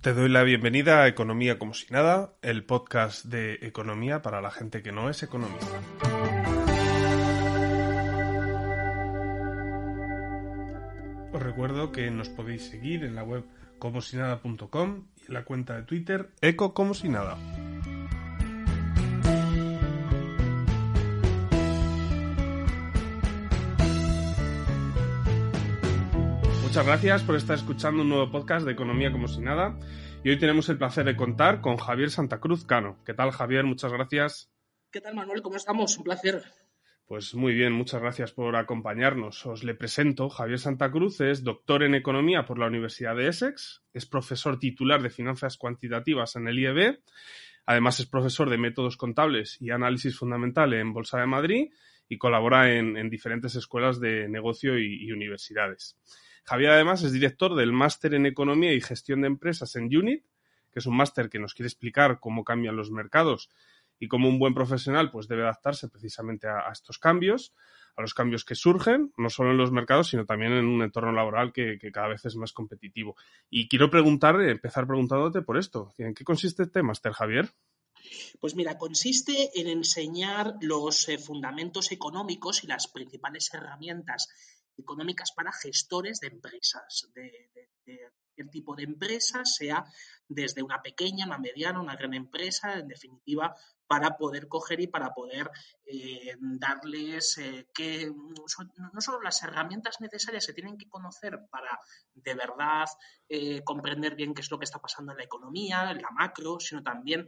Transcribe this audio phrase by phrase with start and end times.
[0.00, 4.52] Te doy la bienvenida a Economía como si nada, el podcast de economía para la
[4.52, 5.80] gente que no es economista.
[11.32, 13.44] Os recuerdo que nos podéis seguir en la web
[13.80, 17.36] comosinada.com y en la cuenta de Twitter eco como si nada.
[26.78, 29.76] Muchas gracias por estar escuchando un nuevo podcast de Economía como si nada.
[30.22, 33.02] Y hoy tenemos el placer de contar con Javier Santa Cruz Cano.
[33.04, 33.64] ¿Qué tal, Javier?
[33.64, 34.48] Muchas gracias.
[34.92, 35.42] ¿Qué tal, Manuel?
[35.42, 35.98] ¿Cómo estamos?
[35.98, 36.40] Un placer.
[37.04, 39.44] Pues muy bien, muchas gracias por acompañarnos.
[39.44, 40.28] Os le presento.
[40.28, 45.02] Javier Santa Cruz es doctor en Economía por la Universidad de Essex, es profesor titular
[45.02, 47.00] de Finanzas Cuantitativas en el IEB,
[47.66, 51.72] además es profesor de Métodos Contables y Análisis Fundamental en Bolsa de Madrid
[52.08, 55.98] y colabora en, diferentes escuelas de negocio y universidades.
[56.48, 60.24] Javier además es director del máster en Economía y Gestión de Empresas en UNIT,
[60.72, 63.50] que es un máster que nos quiere explicar cómo cambian los mercados
[64.00, 67.52] y cómo un buen profesional pues debe adaptarse precisamente a, estos cambios,
[67.96, 71.12] a los cambios que surgen, no solo en los mercados, sino también en un entorno
[71.12, 73.14] laboral que, cada vez es más competitivo.
[73.50, 75.92] Y quiero preguntar, empezar preguntándote por esto.
[75.98, 77.50] ¿En qué consiste este máster, Javier?
[78.40, 84.28] Pues mira, consiste en enseñar los eh, fundamentos económicos y las principales herramientas
[84.78, 87.50] económicas para gestores de empresas, de,
[88.38, 89.84] cualquier tipo de empresa, sea
[90.28, 93.54] desde una pequeña, una mediana, una gran empresa, en definitiva,
[93.86, 95.50] para poder coger y para poder
[95.86, 101.80] eh, darles eh, que no solo las herramientas necesarias se tienen que conocer para
[102.14, 102.86] de verdad
[103.30, 106.60] eh, comprender bien qué es lo que está pasando en la economía, en la macro,
[106.60, 107.26] sino también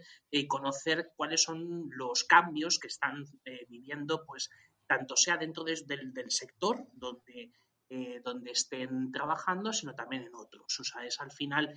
[0.49, 3.25] conocer cuáles son los cambios que están
[3.69, 4.51] viviendo pues
[4.91, 7.53] tanto sea dentro del, sector donde,
[7.89, 10.81] eh, donde estén trabajando, sino también en otros.
[10.81, 11.73] O sea, es al final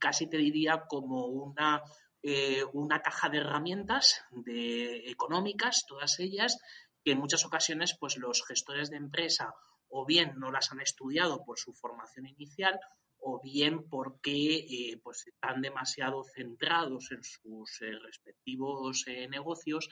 [0.00, 1.80] casi te diría como una,
[2.20, 6.58] eh, una caja de herramientas de, económicas, todas ellas,
[7.04, 9.54] que en muchas ocasiones pues los gestores de empresa
[9.88, 12.80] o bien no las han estudiado por su formación inicial
[13.20, 19.88] o bien porque eh, pues están demasiado centrados en sus respectivos negocios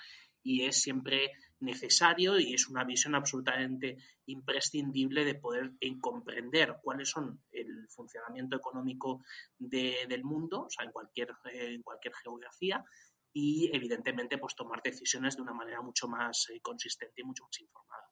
[0.47, 3.97] y es siempre necesario y es una visión absolutamente
[4.27, 9.25] imprescindible de poder comprender cuáles son el funcionamiento económico
[9.59, 12.85] del mundo, o sea, en cualquier, en cualquier geografía,
[13.33, 17.61] y evidentemente pues tomar decisiones de una manera mucho más eh, consistente y mucho más
[17.61, 18.05] informada.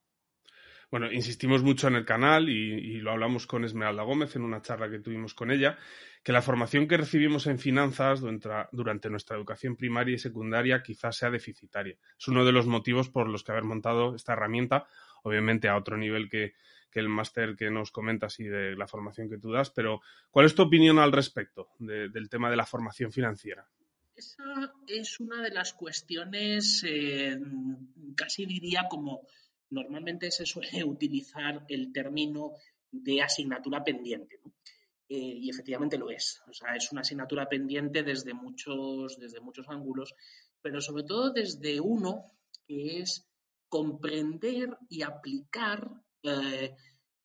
[0.91, 4.89] Bueno, insistimos mucho en el canal y, lo hablamos con Esmeralda Gómez en una charla
[4.89, 5.77] que tuvimos con ella,
[6.23, 8.21] que la formación que recibimos en finanzas
[8.71, 11.97] durante nuestra educación primaria y secundaria quizás sea deficitaria.
[12.17, 14.87] Es uno de los motivos por los que haber montado esta herramienta,
[15.23, 16.53] obviamente a otro nivel que,
[16.93, 19.99] el máster que nos comentas y de la formación que tú das, pero
[20.31, 23.67] ¿cuál es tu opinión al respecto del tema de la formación financiera?
[24.15, 27.37] Esa es una de las cuestiones, eh,
[28.15, 29.27] casi diría como
[29.69, 32.53] normalmente se suele utilizar el término
[32.91, 34.39] de asignatura pendiente.
[35.07, 36.41] Eh, y efectivamente lo es.
[36.49, 40.15] O sea, es una asignatura pendiente desde muchos, desde muchos ángulos,
[40.61, 42.31] pero sobre todo desde uno
[42.67, 43.29] que es
[43.69, 45.91] comprender y aplicar
[46.23, 46.75] eh,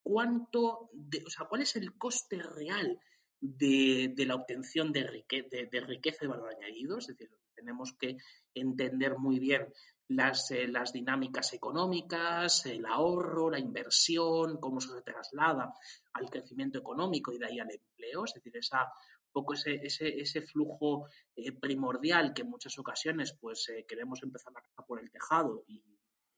[0.03, 2.99] cuánto, o sea, cuál es el coste real
[3.39, 6.99] de, la obtención de, de, riqueza y valor añadido.
[6.99, 8.17] Es decir, tenemos que
[8.53, 9.67] entender muy bien
[10.07, 15.73] las, eh, las dinámicas económicas, el ahorro, la inversión, cómo se traslada
[16.13, 18.91] al crecimiento económico y de ahí al empleo, es decir, esa,
[19.31, 24.51] poco ese, ese, ese flujo eh, primordial que en muchas ocasiones pues eh, queremos empezar
[24.55, 25.81] a casa por el tejado y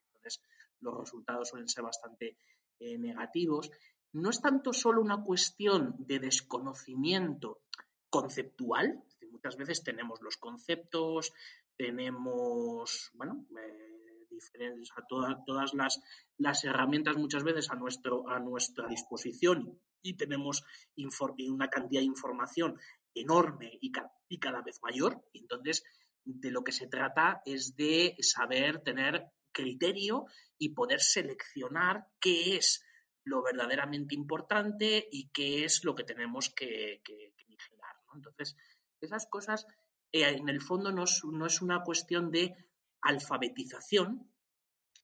[0.08, 0.44] entonces
[0.82, 2.38] los resultados suelen ser bastante
[3.00, 3.72] negativos.
[4.12, 7.62] No es tanto solo una cuestión de desconocimiento
[8.10, 9.02] conceptual,
[9.44, 11.34] muchas veces tenemos los conceptos,
[11.76, 14.04] tenemos, bueno, eh,
[14.96, 15.06] a
[15.46, 16.00] todas las,
[16.38, 20.64] las, herramientas muchas veces a, nuestro, a nuestra disposición y tenemos
[20.96, 22.80] una cantidad de información
[23.14, 23.92] enorme y,
[24.30, 25.24] y cada vez mayor.
[25.34, 25.84] Y entonces,
[26.24, 30.26] de lo que se trata es de saber tener criterio
[30.58, 32.84] y poder seleccionar qué es
[33.26, 37.02] lo verdaderamente importante y qué es lo que tenemos que,
[37.48, 37.96] vigilar.
[38.16, 38.56] Entonces,
[39.06, 39.68] esas cosas
[40.12, 42.56] eh, en el fondo no es, una cuestión de
[43.02, 44.30] alfabetización,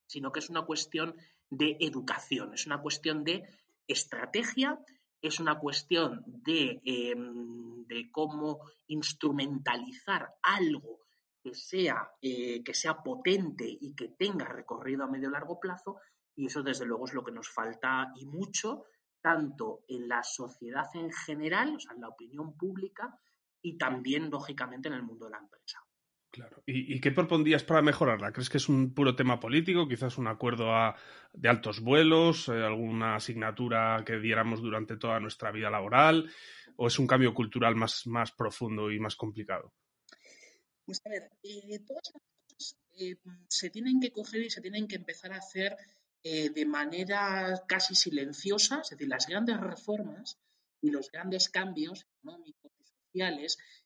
[0.06, 1.16] sino que es una cuestión
[1.50, 3.44] de educación, es una cuestión de
[3.88, 4.80] estrategia,
[5.22, 11.00] es una cuestión de, em, cómo instrumentalizar algo
[11.42, 15.98] que sea, eh, que sea potente y que tenga recorrido a medio largo plazo,
[16.36, 18.86] y eso desde luego es lo que nos falta y mucho,
[19.22, 23.20] tanto en la sociedad en general, o sea, en la opinión pública,
[23.62, 25.80] y también, lógicamente, en el mundo de la empresa.
[26.32, 26.62] Claro.
[26.68, 28.32] ¿Y, qué propondrías para mejorarla?
[28.32, 29.88] ¿Crees que es un puro tema político?
[29.88, 30.68] ¿Quizás un acuerdo
[31.34, 32.50] de altos vuelos?
[32.50, 36.32] Eh, ¿Alguna asignatura que diéramos durante toda nuestra vida laboral?
[36.76, 39.74] ¿O es un cambio cultural más, más profundo y más complicado?
[40.86, 43.18] Pues a ver, eh, todas las cosas eh,
[43.48, 45.76] se tienen que coger y se tienen que empezar a hacer
[46.22, 50.38] de manera casi silenciosa, es decir, las grandes reformas
[50.82, 52.74] y los grandes cambios económicos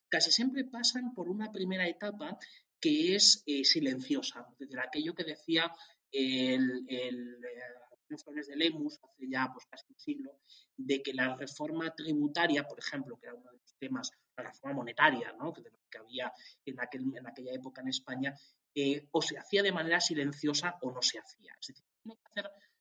[0.08, 2.38] casi siempre pasan por una primera etapa
[2.80, 5.72] que es eh, silenciosa, es decir, aquello que decía
[6.12, 10.38] el, el eh, de Lemus hace ya pues, casi un siglo,
[10.76, 14.76] de que la reforma tributaria, por ejemplo, que era uno de los temas, la reforma
[14.76, 15.52] monetaria, ¿no?
[15.52, 15.62] que,
[15.98, 16.32] había
[16.64, 18.34] en, aquel, en aquella época en España,
[18.74, 21.54] eh, o se hacía de manera silenciosa o no se hacía.
[21.60, 21.84] Es decir,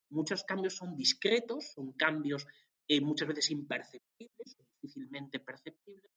[0.09, 2.45] muchos cambios son discretos, son cambios
[3.01, 6.11] muchas veces imperceptibles difícilmente perceptibles,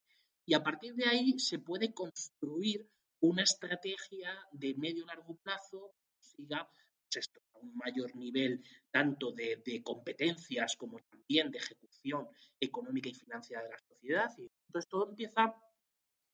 [0.46, 2.88] y a partir de ahí se puede construir
[3.20, 6.70] una estrategia de medio y largo plazo que siga
[7.12, 12.28] pues a un mayor nivel tanto de, competencias como también de ejecución
[12.60, 14.30] económica y financiera de la sociedad.
[14.38, 15.54] Y entonces todo empieza,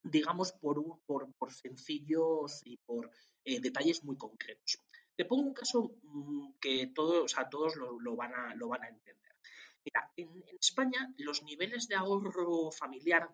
[0.02, 3.10] digamos, por, por, sencillos y por
[3.44, 4.78] eh, detalles muy concretos.
[5.16, 8.88] Te pongo un caso mm, que todos, o todos lo, van a, lo van a
[8.88, 9.32] entender.
[9.84, 13.28] Mira, en España los niveles de ahorro familiar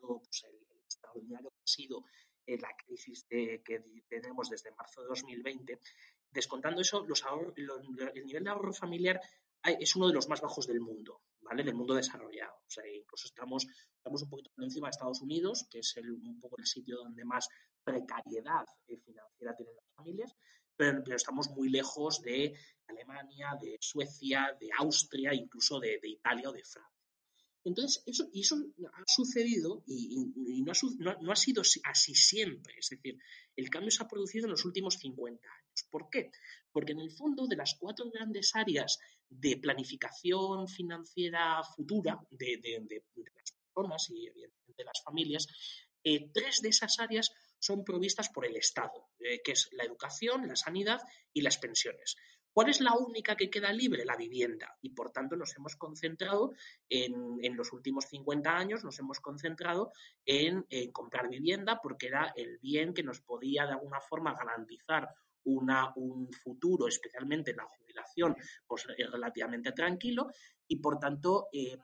[0.00, 2.04] pues, el, extraordinario que ha sido
[2.46, 3.60] eh, la crisis que
[4.08, 5.78] tenemos desde marzo de 2020,
[6.30, 7.22] descontando eso, los
[7.56, 9.20] el nivel de ahorro familiar
[9.64, 11.62] es uno de los más bajos del mundo, ¿vale?
[11.62, 12.54] Del mundo desarrollado.
[12.66, 16.12] O sea, incluso estamos, estamos un poquito por encima de Estados Unidos, que es el,
[16.12, 17.48] un poco el sitio donde más
[17.82, 20.34] precariedad eh, financiera tienen las familias,
[20.76, 22.54] pero, estamos muy lejos de
[22.86, 26.97] Alemania, de Suecia, de Austria, incluso de, de Italia o de Francia.
[27.68, 30.72] Entonces, eso, y eso ha sucedido y, no,
[31.32, 32.74] ha, sido así siempre.
[32.78, 33.18] Es decir,
[33.56, 35.86] el cambio se ha producido en los últimos 50 años.
[35.90, 36.30] ¿Por qué?
[36.72, 38.98] Porque en el fondo de las cuatro grandes áreas
[39.28, 45.46] de planificación financiera futura de, las personas y de las familias,
[46.04, 50.46] eh, tres de esas áreas son provistas por el Estado, eh, que es la educación,
[50.46, 51.00] la sanidad
[51.32, 52.16] y las pensiones.
[52.58, 54.04] ¿Cuál es la única que queda libre?
[54.04, 54.76] La vivienda.
[54.82, 56.54] Y por tanto nos hemos concentrado
[56.88, 59.92] en, los últimos 50 años, nos hemos concentrado
[60.26, 65.08] en, comprar vivienda porque era el bien que nos podía de alguna forma garantizar
[65.44, 68.34] una, un futuro, especialmente en la jubilación,
[68.66, 70.26] pues eh, relativamente tranquilo
[70.66, 71.78] y por tanto eh,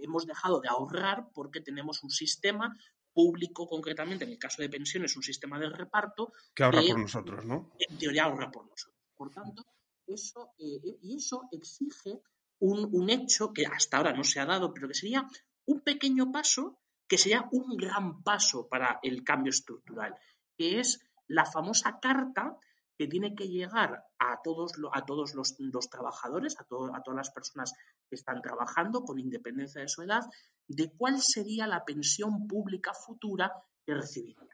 [0.00, 2.72] hemos dejado de ahorrar porque tenemos un sistema
[3.12, 6.32] público concretamente, en el caso de pensiones, un sistema de reparto.
[6.54, 7.72] Que ahorra por nosotros, ¿no?
[7.80, 8.94] En teoría ahorra por nosotros.
[9.16, 9.64] Por tanto,
[10.06, 12.22] eso, eh, y eso exige
[12.60, 15.28] un, hecho que hasta ahora no se ha dado, pero que sería
[15.66, 20.14] un pequeño paso, que sería un gran paso para el cambio estructural,
[20.56, 22.56] que es la famosa carta
[22.96, 27.74] que tiene que llegar a todos, a todos los, trabajadores, a, a todas las personas
[28.08, 30.22] que están trabajando con independencia de su edad,
[30.68, 33.52] de cuál sería la pensión pública futura
[33.84, 34.53] que recibirían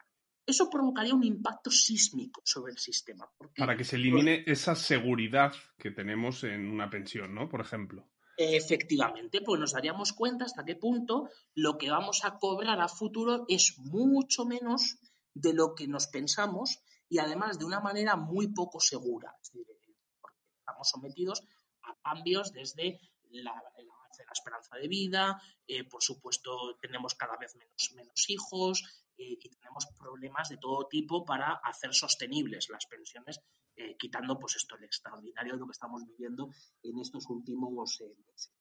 [0.50, 3.30] eso provocaría un impacto sísmico sobre el sistema.
[3.56, 7.48] Para que se elimine esa seguridad que tenemos en una pensión, ¿no?
[7.48, 8.06] Por ejemplo.
[8.36, 13.44] Efectivamente, pues nos daríamos cuenta hasta qué punto lo que vamos a cobrar a futuro
[13.48, 14.98] es mucho menos
[15.34, 19.36] de lo que nos pensamos y además de una manera muy poco segura.
[19.42, 21.42] estamos sometidos
[21.82, 27.92] a cambios desde la, la esperanza de vida, eh, por supuesto tenemos cada vez menos,
[27.94, 28.84] menos hijos,
[29.20, 33.40] y tenemos problemas de todo tipo para hacer sostenibles las pensiones,
[33.76, 36.50] eh, quitando pues esto, el extraordinario de lo que estamos viviendo
[36.82, 38.52] en estos últimos eh, meses.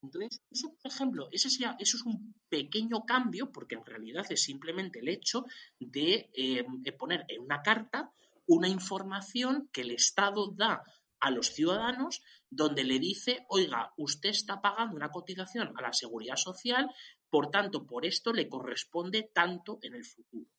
[0.00, 5.00] Entonces, eso, por ejemplo, ese eso es un pequeño cambio, porque en realidad es simplemente
[5.00, 5.44] el hecho
[5.80, 6.64] de eh,
[6.96, 8.12] poner en una carta
[8.46, 10.82] una información que el Estado da
[11.20, 16.36] a los ciudadanos donde le dice, oiga, usted está pagando una cotización a la seguridad
[16.36, 16.88] social,
[17.30, 20.50] por tanto, por esto le corresponde tanto en el futuro.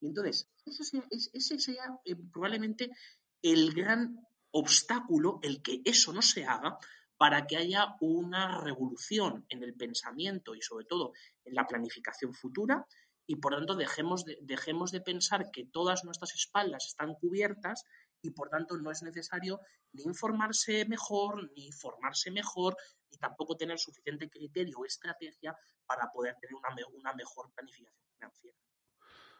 [0.00, 0.48] Y entonces,
[1.32, 2.90] ese sería, eh, probablemente
[3.42, 4.18] el gran
[4.50, 6.78] obstáculo, el que eso no se haga,
[7.16, 11.12] para que haya una revolución en el pensamiento y sobre todo
[11.44, 12.86] en la planificación futura
[13.26, 17.84] y por tanto dejemos de, dejemos de pensar que todas nuestras espaldas están cubiertas
[18.22, 19.60] y por tanto no es necesario
[19.92, 22.76] ni informarse mejor, ni formarse mejor,
[23.10, 28.56] ni tampoco tener suficiente criterio o estrategia para poder tener una, una mejor planificación financiera.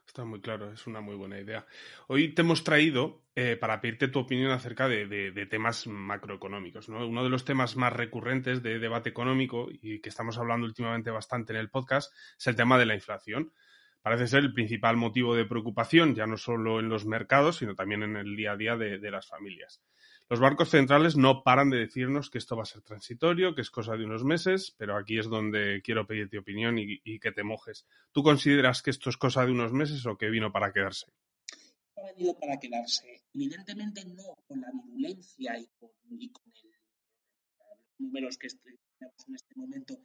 [0.06, 1.66] Está muy claro, es una muy buena idea.
[2.06, 6.88] Hoy te hemos traído eh, para pedirte tu opinión acerca de, temas macroeconómicos.
[6.88, 11.52] Uno de los temas más recurrentes de debate económico y que estamos hablando últimamente bastante
[11.52, 13.52] en el podcast es el tema de la inflación.
[14.06, 18.04] Parece ser el principal motivo de preocupación, ya no solo en los mercados, sino también
[18.04, 19.82] en el día a día de, las familias.
[20.30, 23.70] Los bancos centrales no paran de decirnos que esto va a ser transitorio, que es
[23.72, 27.84] cosa de unos meses, pero aquí es donde quiero pedirte opinión y, que te mojes.
[28.12, 31.06] ¿Tú consideras que esto es cosa de unos meses o que vino para quedarse?
[31.96, 33.24] Ha venido para quedarse.
[33.34, 36.30] Evidentemente no con la virulencia y con, los
[37.98, 39.98] números que tenemos en este momento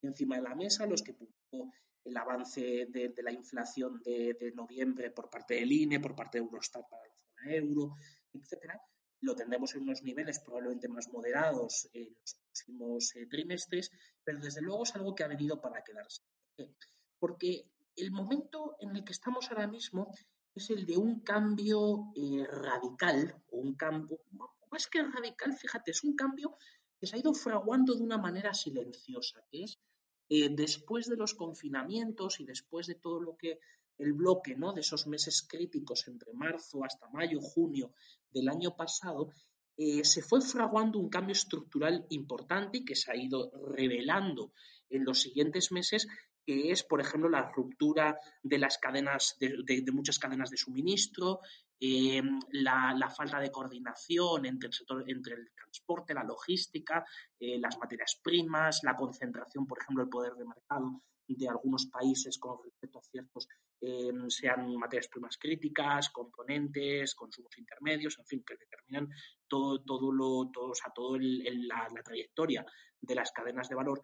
[0.00, 1.70] encima de la mesa, los que publicó
[2.04, 6.88] el avance de, la inflación de, noviembre por parte del INE, por parte de Eurostat
[6.88, 7.96] para la zona euro,
[8.32, 8.80] etcétera,
[9.20, 13.90] lo tendremos en unos niveles probablemente más moderados en los próximos eh, trimestres,
[14.24, 16.22] pero desde luego es algo que ha venido para quedarse.
[17.18, 20.12] Porque el momento en el que estamos ahora mismo
[20.54, 24.18] es el de un cambio eh, radical, o un cambio,
[24.70, 26.56] más que radical, fíjate, es un cambio
[26.98, 29.78] que se ha ido fraguando de una manera silenciosa, que es
[30.34, 33.58] eh, después de los confinamientos y después de todo lo que
[33.98, 34.72] el bloque, ¿no?
[34.72, 37.92] De esos meses críticos entre marzo hasta mayo, junio
[38.30, 39.28] del año pasado,
[39.76, 44.54] eh, se fue fraguando un cambio estructural importante y que se ha ido revelando
[44.88, 46.08] en los siguientes meses
[46.44, 51.40] que es, por ejemplo, la ruptura de las cadenas, de, muchas cadenas de suministro,
[51.80, 57.04] em, la, falta de coordinación entre el sector, entre el transporte, la logística,
[57.38, 61.02] eh, las materias primas, la concentración, por ejemplo, del poder de mercado
[61.34, 63.48] de algunos países con respecto a ciertos,
[63.80, 69.08] em, sean materias primas críticas, componentes, consumos intermedios, en fin, que determinan
[69.48, 72.64] todo, todo lo, todo, o la, la trayectoria
[73.00, 74.02] de las cadenas de valor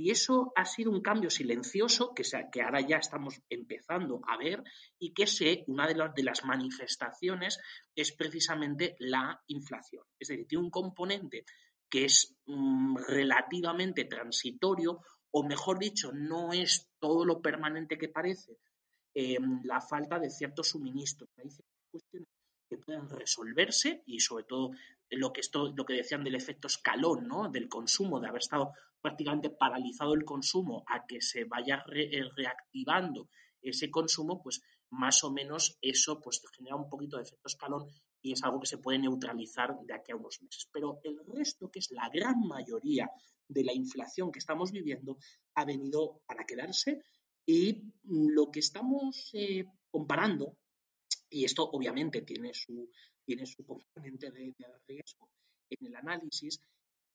[0.00, 4.64] y eso ha sido un cambio silencioso que, que ahora ya estamos empezando a ver
[4.98, 7.58] y que sé, una de, las, de las manifestaciones
[7.94, 10.02] es precisamente la inflación.
[10.18, 11.44] Es decir, tiene un componente
[11.90, 15.02] que es mm, relativamente transitorio,
[15.32, 18.56] o mejor dicho, no es todo lo permanente que parece,
[19.12, 21.28] em, la falta de ciertos suministros.
[21.36, 21.50] Hay
[21.90, 22.28] cuestiones
[22.70, 24.70] que pueden resolverse y sobre todo
[25.10, 27.50] lo que, esto, lo que decían del efecto escalón, ¿no?
[27.50, 33.28] del consumo, de haber estado prácticamente paralizado el consumo a que se vaya eh, reactivando
[33.60, 37.86] ese consumo, pues más o menos eso pues genera un poquito de efecto escalón
[38.22, 40.68] y es algo que se puede neutralizar de aquí a unos meses.
[40.72, 43.10] Pero el resto, que es la gran mayoría
[43.48, 45.18] de la inflación que estamos viviendo,
[45.54, 47.02] ha venido para quedarse
[47.44, 50.56] y lo que estamos eh, comparando,
[51.30, 52.90] y esto obviamente tiene su,
[53.24, 54.54] tiene su componente de,
[54.86, 55.28] riesgo
[55.70, 56.60] en el análisis,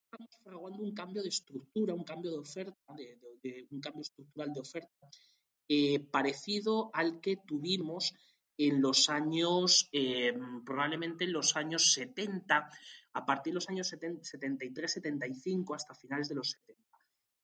[0.06, 4.60] estamos fraguando un cambio de estructura, un cambio de oferta, de, un cambio estructural de
[4.62, 5.10] oferta,
[5.68, 8.14] eh, parecido al que tuvimos
[8.58, 10.34] en los años, eh,
[10.66, 12.70] probablemente en los años 70,
[13.14, 16.84] a partir de los años 73, 75, hasta finales de los 70.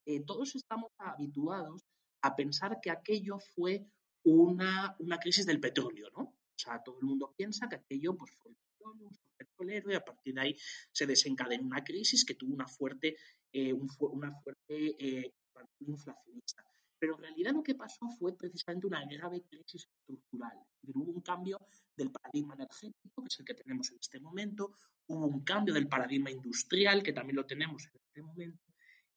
[0.05, 1.83] Eh, todos estamos habituados
[2.21, 3.85] a pensar que aquello fue
[4.23, 6.33] una, una crisis del petróleo, ¿no?
[6.61, 10.35] O sea, todo el mundo piensa que aquello pues, fue un petrolero, y a partir
[10.35, 10.55] de ahí
[10.91, 13.17] se desencadenó una crisis que tuvo una fuerte,
[13.51, 15.33] eh, una fuerte eh,
[15.79, 16.63] inflacionista.
[16.99, 20.55] Pero en realidad lo que pasó fue precisamente una grave crisis estructural.
[20.83, 21.57] Hubo un cambio
[21.97, 24.75] del paradigma energético, que es el que tenemos en este momento,
[25.07, 28.63] hubo un cambio del paradigma industrial, que también lo tenemos en este momento,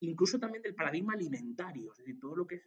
[0.01, 2.63] incluso también del paradigma alimentario, es decir, todo lo que es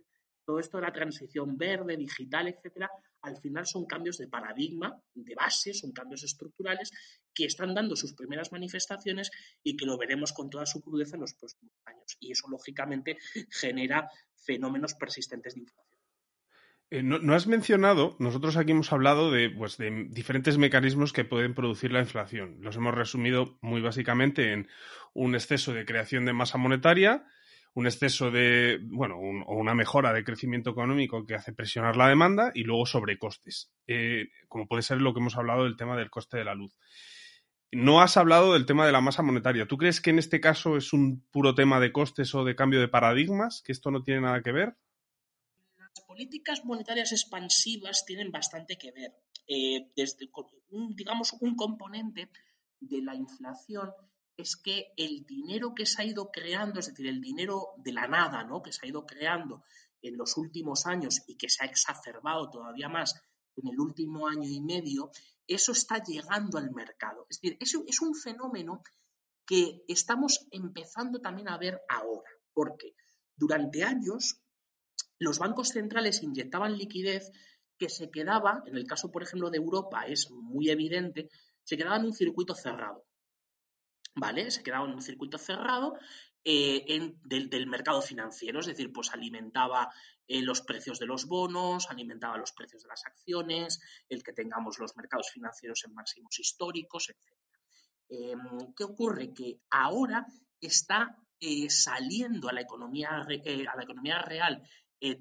[0.48, 2.90] todo esto de la transición verde, digital, etcétera,
[3.22, 6.90] al final son cambios de paradigma, de base, son cambios estructurales
[7.34, 9.30] que están dando sus primeras manifestaciones
[9.62, 12.18] y que lo veremos con toda su crudeza en los próximos años.
[12.22, 13.18] Y eso, lógicamente,
[13.50, 15.98] genera fenómenos persistentes de inflación.
[16.90, 21.54] Eh, no, has mencionado, nosotros aquí hemos hablado de, pues, de diferentes mecanismos que pueden
[21.54, 22.60] producir la inflación.
[22.62, 24.70] Los hemos resumido muy básicamente en
[25.14, 27.26] un exceso de creación de masa monetaria,
[27.78, 32.52] un exceso de, bueno, o una mejora de crecimiento económico que hace presionar la demanda
[32.56, 36.38] y luego sobrecostes, eh, como puede ser lo que hemos hablado del tema del coste
[36.38, 36.76] de la luz.
[37.72, 39.68] No has hablado del tema de la masa monetaria.
[39.68, 42.80] ¿Tú crees que en este caso es un puro tema de costes o de cambio
[42.80, 44.76] de paradigmas, que esto no tiene nada que ver?
[45.78, 49.12] Las políticas monetarias expansivas tienen bastante que ver.
[49.48, 50.32] Eh, desde,
[50.96, 52.32] digamos, un componente
[52.80, 53.92] de la inflación
[54.38, 58.08] es que el dinero que se ha ido creando, es decir, el dinero de la
[58.08, 58.62] nada, ¿no?
[58.62, 59.64] Que se ha ido creando
[60.02, 63.20] en los últimos años y que se ha exacerbado todavía más
[63.56, 65.10] en el último año y medio,
[65.48, 67.26] eso está llegando al mercado.
[67.30, 68.84] Es decir, es un fenómeno
[69.46, 72.94] que estamos empezando también a ver ahora, porque
[73.36, 74.42] durante años
[75.18, 77.32] los bancos centrales inyectaban liquidez
[77.80, 81.30] que se quedaba, en el caso, por ejemplo, de Europa, es muy evidente,
[81.64, 83.07] se quedaba en un circuito cerrado.
[84.18, 84.52] ¿Vale?
[84.52, 85.98] Se quedaba en un circuito cerrado
[86.44, 89.92] eh, del, mercado financiero, es decir, pues alimentaba
[90.28, 94.80] eh, los precios de los bonos, alimentaba los precios de las acciones, el que tengamos
[94.80, 97.20] los mercados financieros en máximos históricos, etc.
[98.10, 99.34] Em, ¿Qué ocurre?
[99.34, 100.26] Que ahora
[100.60, 104.64] está eh, saliendo a la economía, a la economía real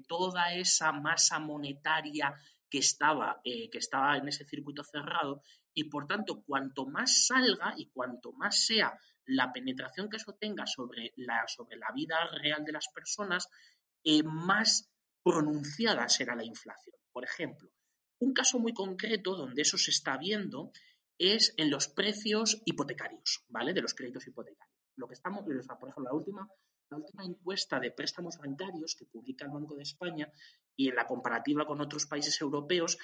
[0.07, 2.33] toda esa masa monetaria
[2.67, 5.43] que estaba, que estaba en ese circuito cerrado
[5.77, 10.65] y por tanto cuanto más salga y cuanto más sea la penetración que eso tenga
[10.65, 13.47] sobre la, sobre la vida real de las personas,
[14.03, 14.89] eh, más
[15.23, 16.95] pronunciada será la inflación.
[17.11, 17.69] Por ejemplo,
[18.17, 20.71] un caso muy concreto donde eso se está viendo
[21.19, 23.71] es en los precios hipotecarios, ¿vale?
[23.71, 24.75] De los créditos hipotecarios.
[24.95, 26.49] Lo que estamos, por ejemplo, la última,
[26.89, 30.27] la última encuesta de préstamos bancarios que publica el Banco de España
[30.75, 32.97] y en la comparativa con otros países europeos,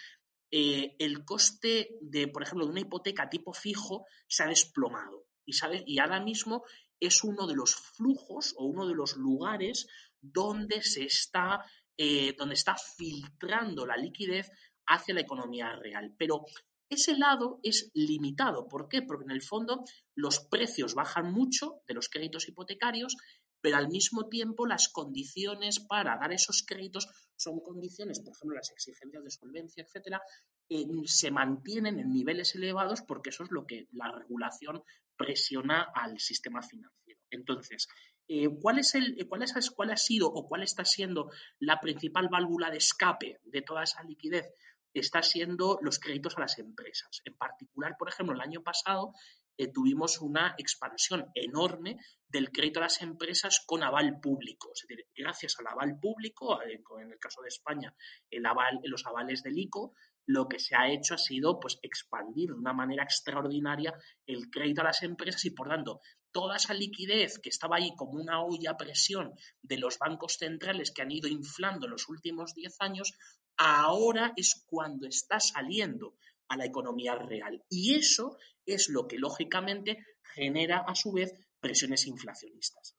[0.56, 5.26] eh, el coste de, por ejemplo, de una hipoteca tipo fijo se ha desplomado.
[5.48, 5.56] Y,
[5.88, 6.64] y ahora mismo
[7.00, 9.88] es uno de los flujos o uno de los lugares
[10.22, 11.66] donde se está,
[11.98, 14.52] eh, donde está filtrando la liquidez
[14.86, 16.14] hacia la economía real.
[16.20, 16.46] Pero
[16.88, 18.68] ese lado es limitado.
[18.68, 19.02] ¿Por qué?
[19.02, 19.84] Porque en el fondo
[20.14, 23.18] los precios bajan mucho de los créditos hipotecarios,
[23.64, 28.72] pero al mismo tiempo las condiciones para dar esos créditos son condiciones, por ejemplo, las
[28.72, 30.22] exigencias de solvencia, etcétera,
[30.70, 34.84] eh, se mantienen en niveles elevados porque eso es lo que la regulación
[35.16, 37.22] presiona al sistema financiero.
[37.32, 37.88] Entonces,
[38.28, 42.28] eh, ¿cuál, es el, eh, es, ¿cuál ha sido o cuál está siendo la principal
[42.30, 44.46] válvula de escape de toda esa liquidez?
[44.94, 47.22] Está siendo los créditos a las empresas.
[47.24, 49.14] En particular, por ejemplo, el año pasado
[49.58, 54.72] eh, tuvimos una expansión enorme del crédito a las empresas con aval público.
[54.74, 57.94] Es decir, gracias al aval público, en el caso de España,
[58.30, 59.94] el aval, los avales del ICO,
[60.26, 63.94] lo que se ha hecho ha sido pues, expandir de una manera extraordinaria
[64.26, 68.14] el crédito a las empresas y, por tanto, toda esa liquidez que estaba ahí como
[68.14, 72.56] una olla a presión de los bancos centrales que han ido inflando en los últimos
[72.56, 73.14] 10 años,
[73.58, 76.16] ahora es cuando está saliendo
[76.48, 77.64] a la economía real.
[77.70, 79.98] Y eso es lo que, lógicamente,
[80.36, 82.96] genera a su vez presiones inflacionistas.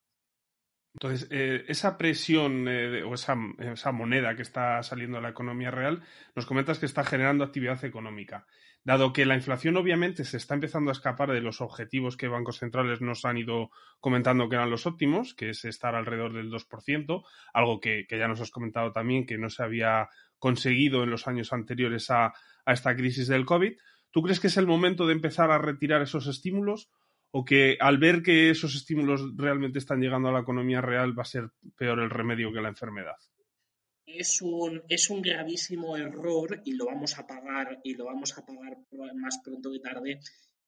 [0.94, 3.34] Entonces, eh, esa presión eh, o esa,
[3.92, 6.02] moneda que está saliendo a la economía real,
[6.36, 8.46] nos comentas que está generando actividad económica.
[8.84, 12.58] Dado que la inflación obviamente se está empezando a escapar de los objetivos que bancos
[12.58, 17.24] centrales nos han ido comentando que eran los óptimos, que es estar alrededor del 2%,
[17.54, 21.52] algo que, ya nos has comentado también que no se había conseguido en los años
[21.52, 23.72] anteriores a, a esta crisis del COVID,
[24.10, 26.90] ¿tú crees que es el momento de empezar a retirar esos estímulos
[27.30, 31.22] o que al ver que esos estímulos realmente están llegando a la economía real va
[31.22, 33.16] a ser peor el remedio que la enfermedad?
[34.06, 38.44] Es un, es un gravísimo error y lo vamos a pagar y lo vamos a
[38.46, 38.76] pagar
[39.16, 40.20] más pronto que tarde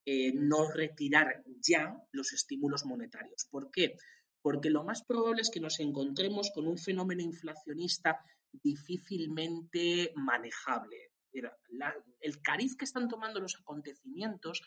[0.08, 3.46] eh, no retirar ya los estímulos monetarios.
[3.50, 3.96] ¿Por qué?
[4.40, 11.10] Porque lo más probable es que nos encontremos con un fenómeno inflacionista difícilmente manejable.
[12.20, 14.62] El cariz que están tomando los acontecimientos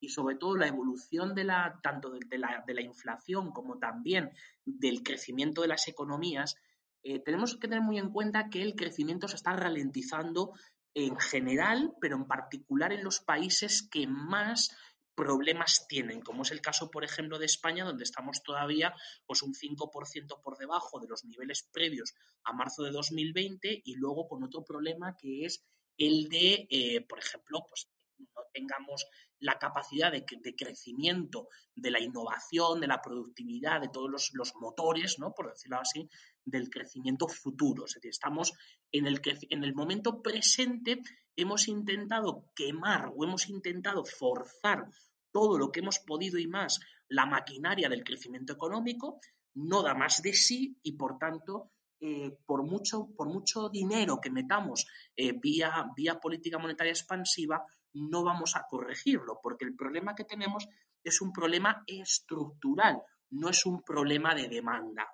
[0.00, 4.30] y sobre todo la evolución de la, tanto de, la, de la, inflación como también
[4.64, 6.56] del crecimiento de las economías,
[7.02, 10.52] eh, tenemos que tener muy en cuenta que el crecimiento se está ralentizando
[10.94, 14.76] en general, pero en particular en los países que más
[15.14, 18.94] problemas tienen, como es el caso, por ejemplo, de España, donde estamos todavía
[19.26, 24.28] pues, un 5% por debajo de los niveles previos a marzo de 2020 y luego
[24.28, 25.64] con otro problema que es
[25.96, 29.06] el de, eh, por ejemplo, pues no tengamos
[29.40, 35.34] la capacidad de, crecimiento de la innovación, de la productividad, de todos los, motores, ¿no?
[35.34, 36.08] por decirlo así,
[36.44, 37.84] del crecimiento futuro.
[37.84, 38.52] Es decir, estamos
[38.90, 41.02] en el, en el momento presente,
[41.36, 44.86] hemos intentado quemar o hemos intentado forzar
[45.30, 49.20] todo lo que hemos podido y más la maquinaria del crecimiento económico,
[49.54, 54.30] no da más de sí y por tanto eh, por, mucho, por mucho dinero que
[54.30, 60.24] metamos eh, vía, vía política monetaria expansiva, no vamos a corregirlo, porque el problema que
[60.24, 60.68] tenemos
[61.02, 65.12] es un problema estructural, no es un problema de demanda.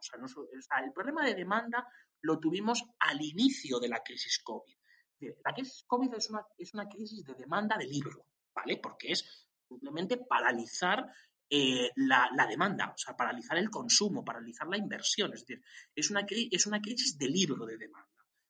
[0.83, 1.87] El problema de demanda
[2.23, 4.77] lo tuvimos al inicio de la crisis COVID.
[5.45, 8.79] La crisis COVID es una, es una crisis de demanda de libro, ¿vale?
[8.79, 11.07] Porque es simplemente paralizar
[11.51, 15.33] eh, la, demanda, o sea, paralizar el consumo, paralizar la inversión.
[15.35, 15.63] Es decir,
[15.95, 18.09] es una, es una crisis de libro de demanda.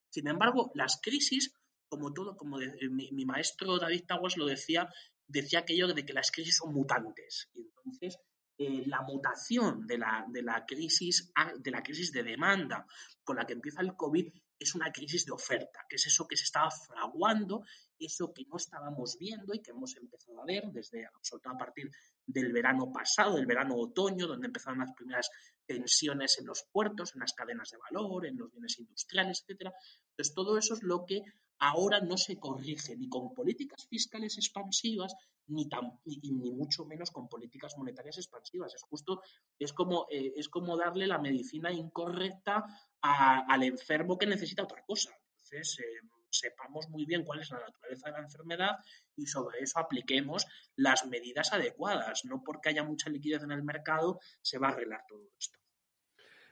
[0.09, 1.53] Sin embargo, las crisis
[1.91, 4.87] como todo, como mi, maestro David Tawas lo decía,
[5.27, 7.49] decía aquello de que las crisis son mutantes.
[7.53, 8.17] Y entonces,
[8.57, 12.85] eh, la mutación de la, de la, crisis, de la crisis de demanda
[13.25, 14.31] con la que empieza el COVID
[14.63, 17.63] es una crisis de oferta, que es eso que se estaba fraguando,
[17.97, 21.57] eso que no estábamos viendo y que hemos empezado a ver desde, sobre todo a
[21.57, 21.89] partir
[22.25, 25.29] del verano pasado, del verano otoño, donde empezaron las primeras
[25.65, 29.73] tensiones en los puertos, en las cadenas de valor, en los bienes industriales, etcétera.
[30.11, 31.23] Entonces, todo eso es lo que
[31.61, 35.15] ahora no se corrige ni con políticas fiscales expansivas,
[35.47, 35.69] ni,
[36.05, 38.73] ni, mucho menos con políticas monetarias expansivas.
[38.73, 39.21] Es justo,
[39.59, 42.65] es como, eh, es como darle la medicina incorrecta
[43.01, 45.11] al enfermo que necesita otra cosa.
[45.35, 48.77] Entonces, eh, sepamos muy bien cuál es la naturaleza de la enfermedad
[49.15, 52.25] y sobre eso apliquemos las medidas adecuadas.
[52.25, 55.60] No porque haya mucha liquidez en el mercado se va a arreglar todo esto.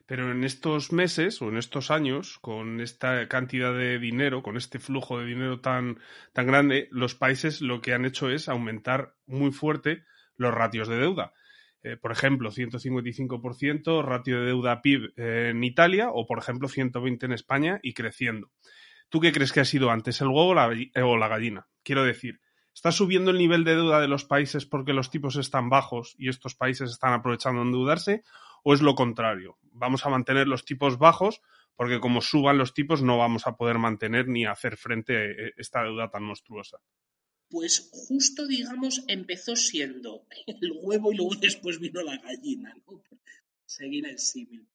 [0.10, 4.80] Pero en estos meses o en estos años, con esta cantidad de dinero, con este
[4.80, 6.00] flujo de dinero tan,
[6.34, 10.98] tan grande, los países lo que han hecho es aumentar muy fuerte los ratios de
[10.98, 11.34] deuda.
[11.84, 17.34] Eh, por ejemplo, 155% ratio de deuda PIB en Italia o, por ejemplo, 120 en
[17.34, 18.52] España y creciendo.
[19.10, 21.68] ¿Tú qué crees que ha sido antes, el huevo o la gallina?
[21.84, 22.42] Quiero decir,
[22.74, 26.30] ¿está subiendo el nivel de deuda de los países porque los tipos están bajos y
[26.30, 28.24] estos países están aprovechando endeudarse?
[28.64, 29.58] ¿O es lo contrario?
[29.72, 31.42] Vamos a mantener los tipos bajos
[31.76, 35.84] porque como suban los tipos no vamos a poder mantener ni hacer frente a esta
[35.84, 36.80] deuda tan monstruosa
[37.50, 43.04] pues justo, digamos, empezó siendo el huevo y luego después vino la gallina, ¿no?
[43.66, 44.68] seguir el símil.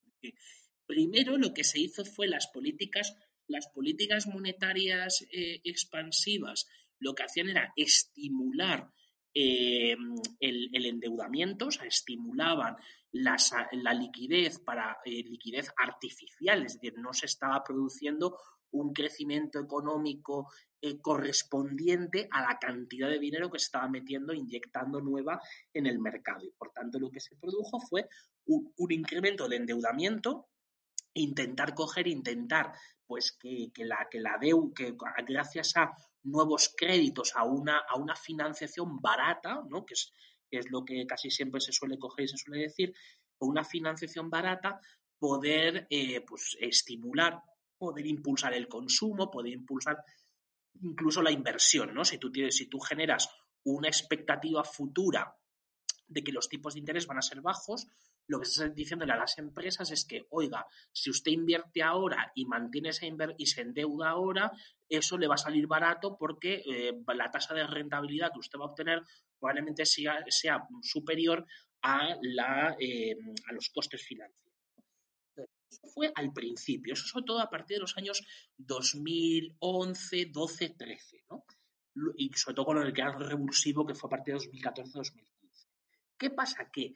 [0.87, 3.16] primero lo que se hizo fue las políticas,
[3.49, 6.66] las políticas monetarias eh, expansivas,
[6.99, 8.92] lo que hacían era estimular
[9.35, 9.97] eh,
[10.38, 12.77] el, endeudamiento, o sea, estimulaban
[13.12, 13.37] la,
[13.92, 18.38] liquidez para eh, liquidez artificial, es decir, no se estaba produciendo
[18.70, 25.01] un crecimiento económico eh, correspondiente a la cantidad de dinero que se estaba metiendo, inyectando
[25.01, 25.40] nueva
[25.73, 26.44] en el mercado.
[26.44, 28.09] Y por tanto, lo que se produjo fue
[28.47, 30.49] un, incremento del endeudamiento,
[31.14, 32.73] intentar coger, intentar
[33.07, 35.92] pues que, la, que la deuda, que gracias a
[36.25, 39.85] nuevos créditos, a una, a una financiación barata, ¿no?
[39.85, 40.13] que, es,
[40.51, 42.95] es lo que casi siempre se suele coger y se suele decir,
[43.39, 44.81] una financiación barata,
[45.19, 47.43] poder eh, pues, estimular
[47.85, 50.03] poder impulsar el consumo, poder impulsar
[50.81, 52.05] incluso la inversión, ¿no?
[52.05, 53.29] Si tú tienes, si tú generas
[53.65, 55.37] una expectativa futura
[56.07, 57.87] de que los tipos de interés van a ser bajos,
[58.27, 62.47] lo que estás diciéndole a las empresas es que, oiga, si usted invierte ahora y
[62.47, 64.53] mantiene esa y se endeuda ahora,
[64.88, 68.64] eso le va a salir barato porque eh, la tasa de rentabilidad que usted va
[68.64, 69.03] a obtener
[69.38, 71.45] probablemente sea, sea superior
[71.83, 73.17] a, la, eh,
[73.49, 74.45] a los costes financieros
[75.93, 78.23] fue al principio, eso sobre todo a partir de los años
[78.57, 81.45] 2011, 12, 13, ¿no?
[82.17, 85.34] Y sobre todo con el gran revulsivo que fue a partir de 2014-2015.
[86.25, 86.71] ¿Qué pasa?
[86.73, 86.95] Que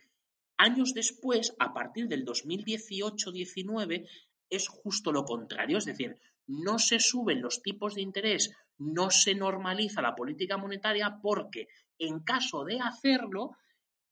[0.56, 4.08] años después, a partir del 2018-19,
[4.48, 9.34] es justo lo contrario, es decir, no se suben los tipos de interés, no se
[9.34, 13.50] normaliza la política monetaria porque en caso de hacerlo,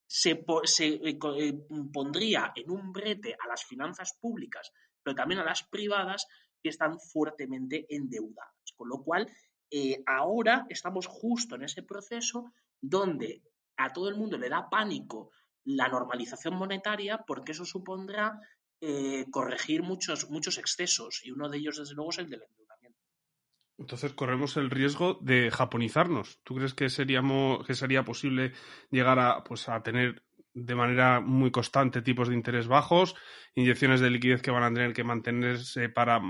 [0.07, 4.70] se, eh, eh, pondría en un brete a las finanzas públicas,
[5.02, 6.26] pero también a las privadas
[6.62, 8.74] que están fuertemente endeudadas.
[8.76, 9.33] Con lo cual,
[9.70, 12.52] eh, ahora estamos justo en ese proceso
[12.83, 13.40] donde
[13.76, 15.30] a todo el mundo le da pánico
[15.64, 18.38] la normalización monetaria porque eso supondrá
[19.30, 23.00] corregir muchos, muchos excesos y uno de ellos, desde luego, es el del endeudamiento.
[23.78, 26.40] Entonces corremos el riesgo de japonizarnos.
[26.44, 28.52] ¿Tú crees que, seríamos, que sería posible
[28.90, 30.22] llegar a, pues, a tener
[30.54, 33.14] de manera muy constante tipos de interés bajos,
[33.54, 36.20] inyecciones de liquidez que van a tener que mantenerse para,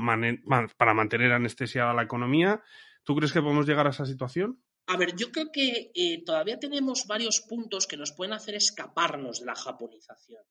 [0.77, 2.63] para mantener anestesiada la economía?
[3.05, 4.61] ¿Tú crees que podemos llegar a esa situación?
[4.89, 9.41] A ver, yo creo que eh, todavía tenemos varios puntos que nos pueden hacer escaparnos
[9.41, 10.43] de la japonización.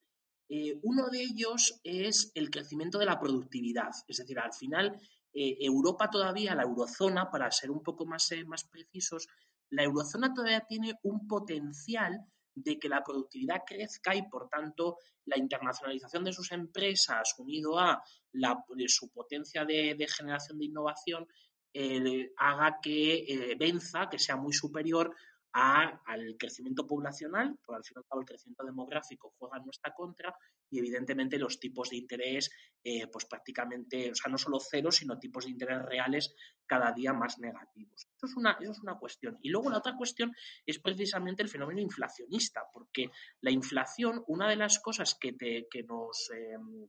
[0.49, 3.91] Eh, uno de ellos es el crecimiento de la productividad.
[4.07, 4.99] Es decir, al final
[5.33, 9.27] eh, Europa todavía, la eurozona, para ser un poco más, más precisos,
[9.69, 15.37] la eurozona todavía tiene un potencial de que la productividad crezca y, por tanto, la
[15.37, 21.27] internacionalización de sus empresas, unido a la, su potencia de, generación de innovación,
[21.77, 25.13] eh, haga que venza, que sea muy superior
[25.57, 29.93] al crecimiento poblacional, por al fin y al cabo el crecimiento demográfico juega en nuestra
[29.93, 30.35] contra
[30.69, 32.51] y evidentemente los tipos de interés,
[32.83, 36.35] eh, pues prácticamente, o sea, no solo cero, sino tipos de interés reales
[36.65, 38.05] cada día más negativos.
[38.17, 39.37] Eso es una, eso es una cuestión.
[39.41, 40.33] Y luego la otra cuestión
[40.65, 43.09] es precisamente el fenómeno inflacionista, porque
[43.39, 46.31] la inflación, una de las cosas que, te, que nos...
[46.31, 46.87] Em,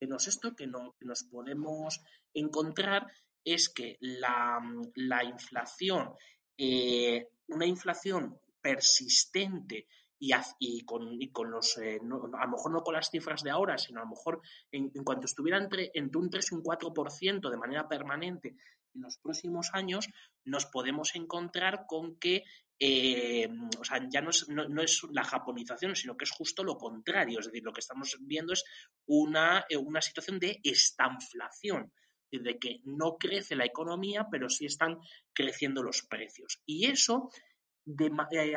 [0.00, 2.00] que nos esto que, no, que nos podemos
[2.32, 3.10] encontrar
[3.54, 4.60] es que la,
[4.94, 6.14] la inflación
[6.60, 9.86] eh, una inflación persistente
[10.18, 14.02] y, con, los, eh, a lo mejor no con las cifras de ahora, sino a
[14.02, 14.40] lo mejor
[14.72, 18.56] en, cuanto estuviera entre, entre un 3 y un 4% de manera permanente
[18.92, 20.08] en los próximos años,
[20.44, 22.42] nos podemos encontrar con que
[22.80, 26.76] eh, o sea, ya no es, no, es, la japonización, sino que es justo lo
[26.76, 27.38] contrario.
[27.38, 28.64] Es decir, lo que estamos viendo es
[29.06, 31.92] una, una situación de estanflación,
[32.30, 34.98] de que no crece la economía, pero sí están
[35.32, 36.62] creciendo los precios.
[36.66, 37.30] Y eso
[38.32, 38.54] eh,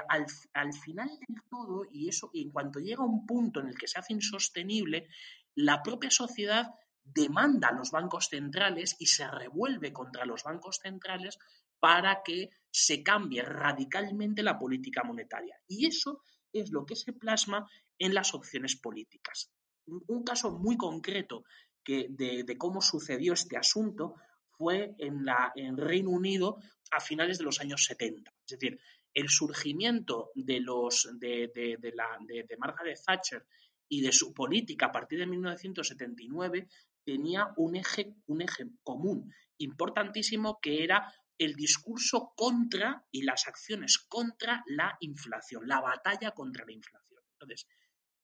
[0.53, 3.87] al, final del todo, y eso, en cuanto llega a un punto en el que
[3.87, 5.07] se hace insostenible,
[5.55, 6.67] la propia sociedad
[7.03, 11.39] demanda a los bancos centrales y se revuelve contra los bancos centrales
[11.79, 15.57] para que se cambie radicalmente la política monetaria.
[15.67, 19.51] Y eso es lo que se plasma en las opciones políticas.
[19.85, 21.43] Un caso muy concreto
[21.83, 24.15] que de, de cómo sucedió este asunto
[24.57, 26.59] fue en, la, en Reino Unido
[26.91, 28.31] a finales de los años 70.
[28.45, 28.79] Es decir,
[29.13, 33.45] el surgimiento de, los, de, de, la, de, Margaret Thatcher
[33.89, 36.67] y de su política a partir de 1979
[37.03, 43.97] tenía un eje, un eje común importantísimo que era el discurso contra y las acciones
[43.97, 47.21] contra la inflación, la batalla contra la inflación.
[47.33, 47.67] Entonces,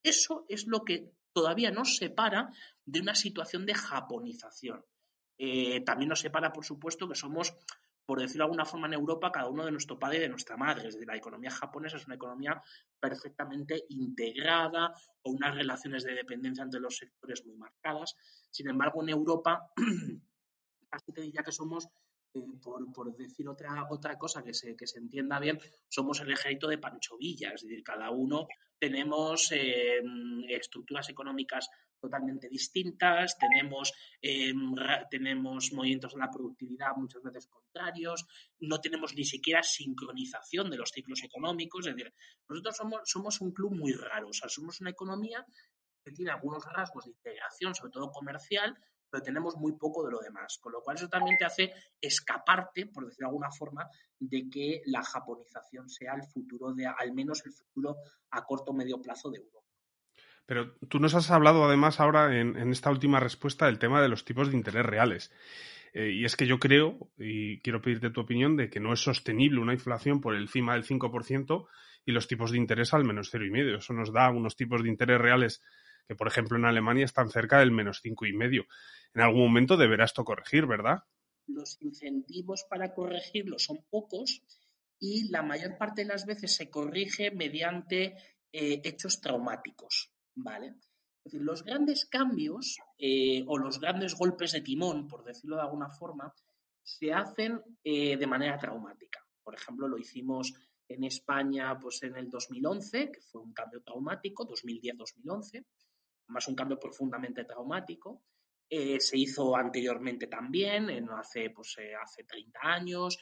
[0.03, 2.51] eso es lo que todavía nos separa
[2.83, 4.83] de una situación de japonización.
[5.37, 7.53] Eh, también nos separa, por supuesto, que somos
[8.07, 10.55] por decirlo de alguna forma, en Europa, cada uno de nuestro padre y de nuestra
[10.55, 10.87] madre.
[10.87, 12.59] Es decir, la economía japonesa es una economía
[12.99, 18.15] perfectamente integrada o unas relaciones de dependencia entre los sectores muy marcadas.
[18.49, 19.71] Sin embargo, en Europa,
[20.89, 21.89] casi te diría que somos
[22.37, 22.59] eh,
[22.93, 27.17] por, decir otra, cosa que se, que se entienda bien, somos el ejército de Pancho
[27.17, 28.47] Villa, es decir, cada uno
[28.79, 30.01] tenemos eh,
[30.49, 31.69] estructuras económicas
[31.99, 34.53] totalmente distintas, tenemos, eh,
[35.09, 38.25] tenemos movimientos de la productividad muchas veces contrarios,
[38.59, 42.13] no tenemos ni siquiera sincronización de los ciclos económicos, es decir,
[42.47, 45.45] nosotros somos, somos un club muy raro, o sea, somos una economía
[46.03, 48.77] que tiene algunos rasgos de integración, sobre todo comercial,
[49.09, 52.87] pero tenemos muy poco de lo demás, con lo cual eso también te hace escaparte,
[52.87, 53.89] por decirlo de alguna forma,
[54.19, 57.97] de que la japonización sea el futuro de, al menos el futuro
[58.31, 59.67] a corto o medio plazo de Europa.
[60.45, 64.23] Pero tú nos has hablado además ahora en, esta última respuesta del tema de los
[64.23, 65.31] tipos de interés reales.
[65.93, 69.01] Eh, y es que yo creo, y quiero pedirte tu opinión, de que no es
[69.01, 71.67] sostenible una inflación por encima del 5%
[72.05, 73.77] y los tipos de interés al menos 0,5%.
[73.77, 75.61] Eso nos da unos tipos de interés reales
[76.07, 78.67] que, por ejemplo, en Alemania están cerca del menos 5,5%.
[79.13, 81.03] En algún momento deberá esto corregir, ¿verdad?
[81.47, 84.43] Los incentivos para corregirlo son pocos
[84.99, 88.15] y la mayor parte de las veces se corrige mediante
[88.51, 90.11] eh, hechos traumáticos.
[90.37, 90.67] ¿vale?
[90.67, 95.63] Es decir, los grandes cambios eh, o los grandes golpes de timón, por decirlo de
[95.63, 96.33] alguna forma,
[96.83, 99.19] se hacen eh, de manera traumática.
[99.43, 100.53] Por ejemplo, lo hicimos
[100.87, 105.65] en España pues, en el 2011, que fue un cambio traumático, 2010-2011,
[106.27, 108.23] más un cambio profundamente traumático.
[108.69, 113.17] Eh, se hizo anteriormente también, en hace, pues, hace 30 años,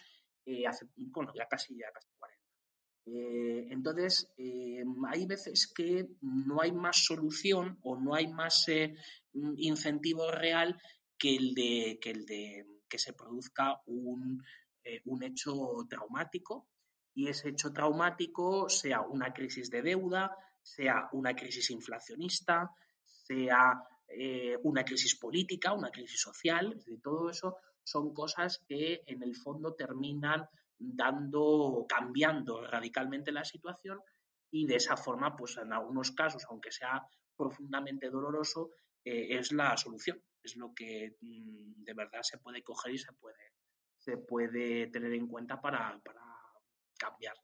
[0.68, 2.46] hace, bueno, ya casi, ya casi 40
[3.08, 8.96] eh, entonces, eh, hay veces que no hay más solución o no hay más eh,
[9.34, 10.80] incentivo real
[11.18, 14.44] que el de que, el de, que se produzca un,
[15.06, 15.54] un hecho
[15.90, 16.68] traumático
[17.14, 22.72] y ese hecho traumático sea una crisis de deuda, sea una crisis inflacionista,
[23.26, 23.82] sea
[24.64, 30.48] una crisis política, una crisis social, todo eso son cosas que en el fondo terminan
[30.78, 34.00] dando, cambiando radicalmente la situación
[34.52, 38.72] y de esa forma, pues en algunos casos, aunque sea profundamente doloroso,
[39.04, 43.14] eh, es la solución, es lo que mm, de verdad se puede coger y se
[43.14, 43.54] puede,
[43.98, 46.02] se puede tener en cuenta para,
[46.98, 47.36] cambiar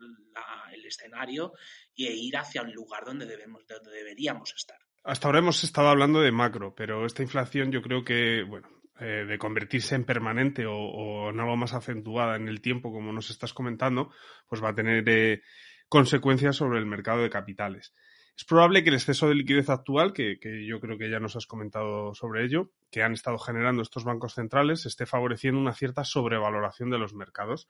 [0.72, 1.52] el escenario
[1.94, 4.80] e ir hacia un lugar donde, debemos, donde deberíamos estar.
[5.04, 8.68] Hasta ahora hemos estado hablando de macro, pero esta inflación yo creo que, bueno,
[9.00, 13.32] eh, de convertirse en permanente o, en algo más acentuada en el tiempo, como nos
[13.32, 14.12] estás comentando,
[14.48, 15.42] pues va a tener eh,
[15.90, 17.96] consecuencias sobre el mercado de capitales.
[18.38, 20.38] Es probable que el exceso de liquidez actual, que,
[20.68, 24.36] yo creo que ya nos has comentado sobre ello, que han estado generando estos bancos
[24.36, 27.68] centrales, esté favoreciendo una cierta sobrevaloración de los mercados.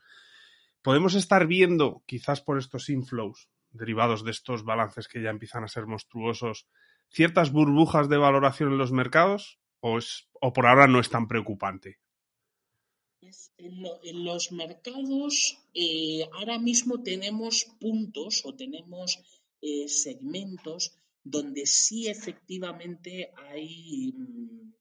[0.82, 5.70] Podemos estar viendo, quizás por estos inflows derivados de estos balances que ya empiezan a
[5.70, 6.68] ser monstruosos,
[7.12, 10.00] ciertas burbujas de valoración en los mercados o,
[10.40, 12.00] o por ahora no es tan preocupante?
[13.58, 19.20] En, los mercados eh, ahora mismo tenemos puntos o tenemos
[19.62, 24.74] eh, segmentos donde sí efectivamente hay mm,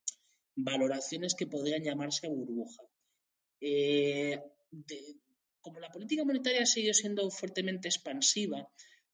[0.57, 2.83] valoraciones que podrían llamarse burbuja.
[3.61, 4.40] Eh,
[5.61, 8.66] como la política monetaria sigue siendo fuertemente expansiva,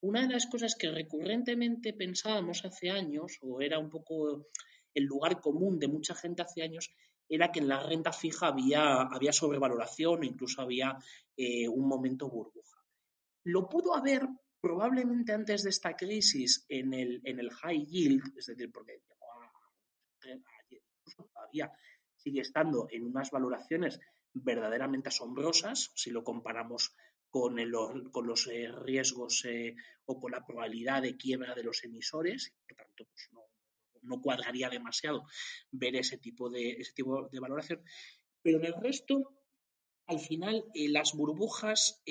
[0.07, 4.47] una de las cosas que recurrentemente pensábamos hace años, o era un poco
[4.95, 6.95] el lugar común de mucha gente hace años,
[7.29, 10.97] era que en la renta fija había, había sobrevaloración o incluso había
[11.37, 12.81] eh, un momento burbuja.
[13.45, 14.29] Lo pudo haber
[14.61, 19.03] probablemente antes de esta crisis en el, en el high yield, es decir, porque
[21.33, 21.71] todavía
[22.17, 24.01] sigue estando en unas valoraciones
[24.33, 26.95] verdaderamente asombrosas, si lo comparamos
[28.11, 32.77] con, los eh, riesgos eh, o con la probabilidad de quiebra de los emisores, por
[32.77, 33.29] tanto, pues
[34.03, 35.25] no, cuadraría demasiado
[35.71, 37.83] ver ese tipo de, ese tipo de valoración.
[38.41, 39.35] Pero en el resto,
[40.07, 42.03] al final, eh, las burbujas,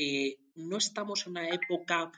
[0.55, 2.11] no estamos en una época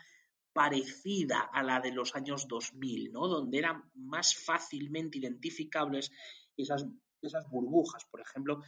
[0.51, 3.27] parecida a la de los años 2000, ¿no?
[3.27, 6.11] donde eran más fácilmente identificables
[6.57, 8.03] esas burbujas.
[8.09, 8.63] Por ejemplo,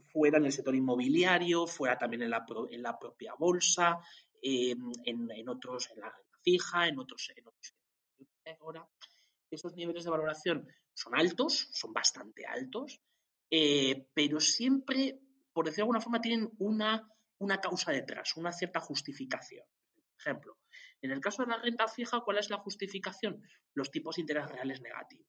[0.00, 3.98] fuera en el sector inmobiliario, fuera también en la, en la propia bolsa,
[4.42, 7.74] eh, en, en, otros, en la renta fija, en otros, en otros.
[8.60, 8.88] Ahora,
[9.50, 13.00] esos niveles de valoración son altos, son bastante altos,
[13.50, 15.20] eh, pero siempre,
[15.52, 17.08] por decirlo de alguna forma, tienen una,
[17.38, 19.64] una causa detrás, una cierta justificación.
[19.94, 20.58] Por ejemplo,
[21.02, 23.42] en el caso de la renta fija, ¿cuál es la justificación?
[23.74, 25.26] Los tipos de interés reales negativos.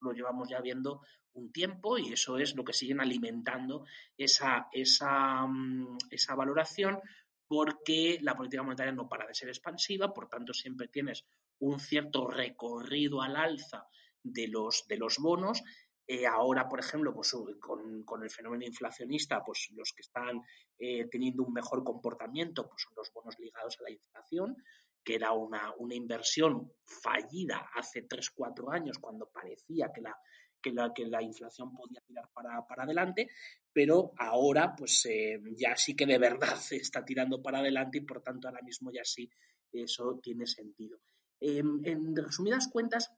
[0.00, 1.00] Lo llevamos ya viendo
[1.34, 3.84] un tiempo y eso es lo que siguen alimentando
[4.16, 7.00] esa, esa, mm, esa valoración
[7.46, 11.24] porque la política monetaria no para de ser expansiva, por tanto siempre tienes
[11.58, 13.86] un cierto recorrido al alza
[14.22, 15.62] de los, de los bonos.
[16.06, 20.42] Eh, ahora, por ejemplo, pues, con, el fenómeno inflacionista, pues los que están
[20.78, 24.56] eh, teniendo un mejor comportamiento pues, son los bonos ligados a la inflación,
[25.04, 30.16] que era una, una inversión fallida hace 3-4 años cuando parecía que la,
[30.60, 33.28] que la, que la inflación podía tirar para, para adelante,
[33.72, 38.00] pero ahora pues eh, ya sí que de verdad se está tirando para adelante y
[38.00, 39.30] por tanto ahora mismo ya sí
[39.72, 40.98] eso tiene sentido.
[41.40, 43.10] Em, en resumidas cuentas,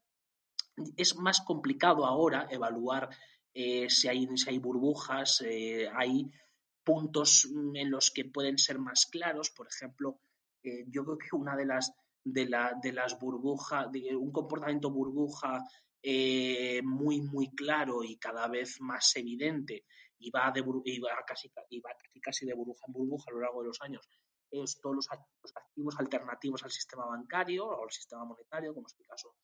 [0.96, 3.08] es más complicado ahora evaluar
[3.54, 6.30] eh, si, hay, si hay burbujas, eh, hay
[6.82, 9.50] puntos en los que pueden ser más claros.
[9.50, 10.20] Por ejemplo,
[10.66, 11.92] eh, yo creo que una de las,
[12.24, 15.62] de, la, de las burbujas, un comportamiento burbuja
[16.82, 19.84] muy, muy claro y cada vez más evidente
[20.18, 23.34] y va, de, y va, casi, y va casi, casi de burbuja en burbuja a
[23.34, 24.08] lo largo de los años,
[24.50, 29.06] es todos los, activos alternativos al sistema bancario o al sistema monetario, como es el
[29.06, 29.36] caso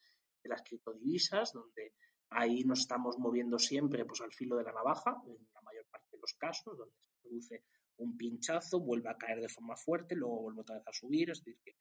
[0.42, 1.94] de las criptodivisas, donde
[2.30, 6.08] ahí nos estamos moviendo siempre pues, al filo de la navaja, en la mayor parte
[6.12, 7.64] de los casos, donde se produce
[8.02, 11.44] un pinchazo, vuelve a caer de forma fuerte, luego vuelve otra vez a subir, es
[11.44, 11.76] decir, que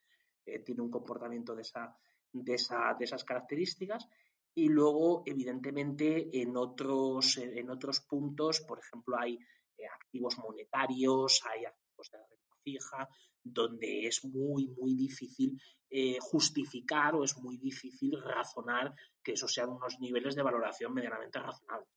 [0.46, 1.96] eh, tiene un comportamiento de, esa,
[2.32, 4.08] de, esa, de esas características.
[4.54, 9.36] Y luego, evidentemente, en otros, en otros puntos, por ejemplo, hay
[9.78, 12.20] eh, activos monetarios, hay activos de
[12.64, 13.08] fija,
[13.44, 19.70] donde es muy, muy difícil eh, justificar o es muy difícil razonar que esos sean
[19.70, 21.90] unos niveles de valoración medianamente razonables.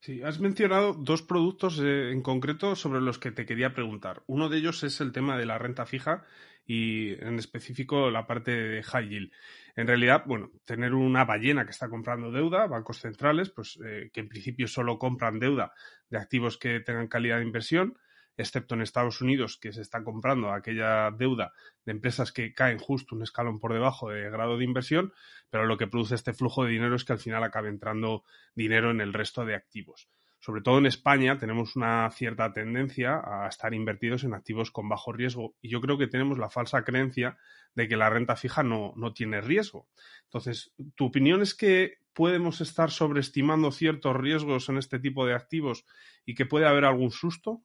[0.00, 4.22] Sí, has mencionado dos productos eh, en concreto sobre los que te quería preguntar.
[4.26, 6.24] Uno de ellos es el tema de la renta fija
[6.64, 9.32] y en específico la parte de high yield.
[9.74, 14.20] En realidad, bueno, tener una ballena que está comprando deuda, bancos centrales, pues eh, que
[14.20, 15.72] en principio solo compran deuda
[16.08, 17.98] de activos que tengan calidad de inversión,
[18.36, 21.52] excepto en Estados Unidos, que se está comprando aquella deuda
[21.84, 25.12] de empresas que caen justo un escalón por debajo de grado de inversión,
[25.50, 28.90] pero lo que produce este flujo de dinero es que al final acabe entrando dinero
[28.90, 30.08] en el resto de activos.
[30.38, 35.12] Sobre todo en España tenemos una cierta tendencia a estar invertidos en activos con bajo
[35.12, 37.36] riesgo y yo creo que tenemos la falsa creencia
[37.74, 39.88] de que la renta fija no, no tiene riesgo.
[40.24, 45.84] Entonces, ¿tu opinión es que podemos estar sobreestimando ciertos riesgos en este tipo de activos
[46.24, 47.62] y que puede haber algún susto?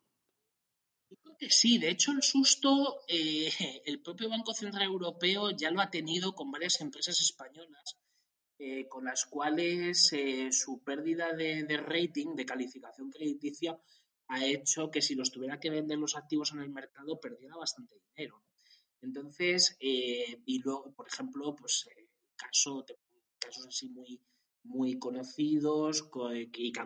[1.50, 3.50] Sí, de hecho el susto eh,
[3.86, 7.98] el propio Banco Central Europeo ya lo ha tenido con varias empresas españolas
[8.60, 13.80] eh, con las cuales eh, su pérdida de, rating, de calificación crediticia,
[14.28, 17.96] ha hecho que si los tuviera que vender los activos en el mercado perdiera bastante
[18.16, 18.44] dinero.
[19.02, 21.90] Entonces, y luego, por ejemplo, pues
[22.36, 22.86] caso,
[23.40, 24.22] casos así muy,
[24.64, 26.08] muy conocidos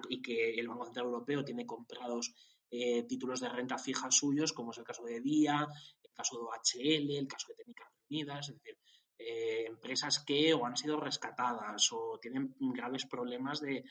[0.07, 2.33] y que el Banco Central Europeo tiene comprados
[2.77, 5.67] eh, títulos de renta fija suyos, como es el caso de DIA,
[6.03, 8.77] el caso de OHL, el caso de Técnicas Unidas, es decir,
[9.17, 13.83] eh, empresas que o han sido rescatadas o tienen graves problemas de,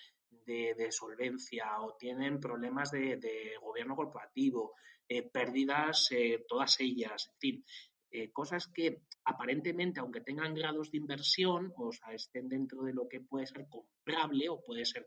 [0.90, 4.74] solvencia o tienen problemas de, gobierno corporativo,
[5.08, 6.08] eh, pérdidas
[6.46, 7.64] todas ellas, en fin,
[8.32, 13.20] cosas que aparentemente, aunque tengan grados de inversión, o sea, estén dentro de lo que
[13.20, 15.06] puede ser comprable o puede ser,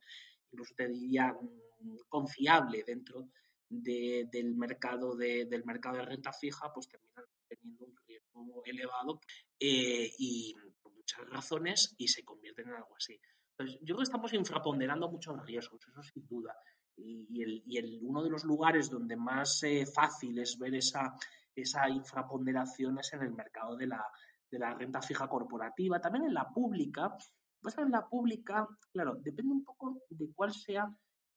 [0.52, 3.30] incluso te diría, mm, confiable dentro
[3.70, 9.20] del, mercado de, del mercado de renta fija, pues terminan teniendo un riesgo elevado
[9.60, 13.20] eh, y por muchas razones y se convierten en algo así.
[13.52, 16.56] Entonces, yo creo que estamos infraponderando muchos riesgos, eso sin duda.
[16.96, 21.16] Y, el, y el, uno de los lugares donde más eh, fácil es ver esa,
[21.56, 24.04] esa infraponderación es en el mercado de la,
[24.50, 27.16] de la renta fija corporativa, también en la pública.
[27.60, 30.88] Pues en la pública, claro, depende un poco de cuál sea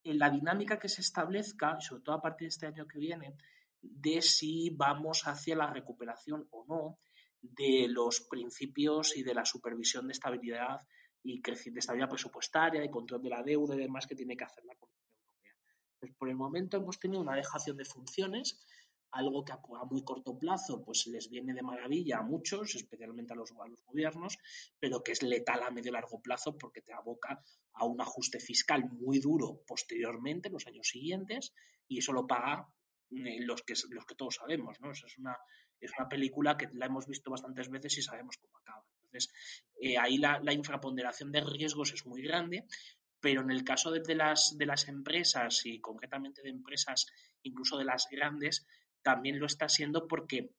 [0.04, 3.36] eh, la dinámica que se establezca, sobre todo a partir de este año que viene,
[3.80, 6.98] de si vamos hacia la recuperación o no
[7.40, 10.80] de los principios y de la supervisión de estabilidad
[11.22, 14.64] y de estabilidad presupuestaria, de control de la deuda y demás que tiene que hacer
[14.64, 15.54] la Comisión Europea.
[15.98, 18.60] Pues por el momento hemos tenido una dejación de funciones
[19.12, 19.58] algo que a,
[19.90, 23.52] muy corto plazo pues les viene de maravilla a muchos, especialmente a los,
[23.86, 24.38] gobiernos,
[24.78, 27.42] pero que es letal a medio largo plazo porque te aboca
[27.74, 31.52] a un ajuste fiscal muy duro posteriormente, en los años siguientes,
[31.88, 32.68] y eso lo paga
[33.10, 34.92] eh, los que, los que todos sabemos, ¿no?
[34.92, 35.36] es, una,
[35.80, 38.84] es una película que la hemos visto bastantes veces y sabemos cómo acaba.
[38.94, 39.32] Entonces,
[39.80, 42.64] eh, ahí la, la, infraponderación de riesgos es muy grande,
[43.20, 47.06] pero en el caso de, las, de las empresas y concretamente de empresas,
[47.42, 48.66] incluso de las grandes,
[49.02, 50.54] también lo está siendo porque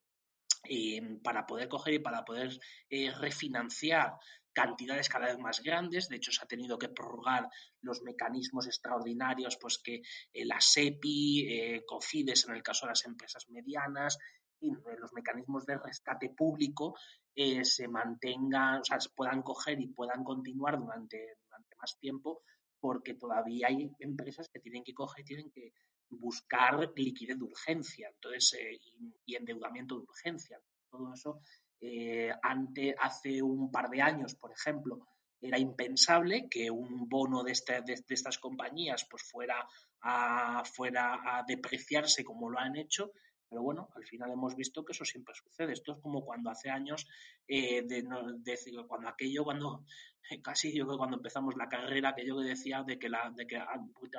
[0.70, 2.52] eh, para poder coger y para poder
[2.90, 4.14] eh, refinanciar
[4.54, 6.08] cantidades cada vez más grandes.
[6.08, 7.48] De hecho, se ha tenido que prorrogar
[7.82, 10.02] los mecanismos extraordinarios, pues que
[10.34, 14.18] eh, la SEPI, COFIDES en el caso de las empresas medianas,
[14.60, 16.96] y los mecanismos de rescate público
[17.64, 22.44] se mantengan, o sea, se puedan coger y puedan continuar durante, durante más tiempo,
[22.80, 25.74] porque todavía hay empresas que tienen que coger y tienen que
[26.12, 28.80] buscar liquidez de urgencia entonces, eh,
[29.26, 30.60] y, endeudamiento de urgencia.
[30.90, 31.42] Todo eso,
[31.80, 35.08] eh, ante, hace un par de años, por ejemplo,
[35.42, 39.68] era impensable que un bono de, este, de, estas compañías pues fuera
[40.02, 43.14] a, fuera a depreciarse como lo han hecho,
[43.52, 45.74] pero bueno, al final hemos visto que eso siempre sucede.
[45.74, 47.06] Esto es como cuando hace años,
[47.46, 48.08] eh, de,
[48.88, 49.84] cuando aquello, cuando
[50.42, 53.58] casi yo que cuando empezamos la carrera, aquello que decía de que la, de que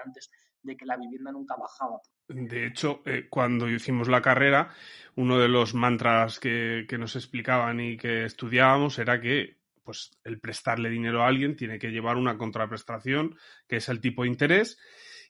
[0.04, 0.30] antes
[0.62, 1.98] de que la vivienda nunca bajaba.
[2.28, 4.70] De hecho, eh, cuando hicimos la carrera,
[5.16, 10.90] uno de los mantras que, nos explicaban y que estudiábamos era que pues, el prestarle
[10.90, 14.78] dinero a alguien tiene que llevar una contraprestación, que es el tipo de interés,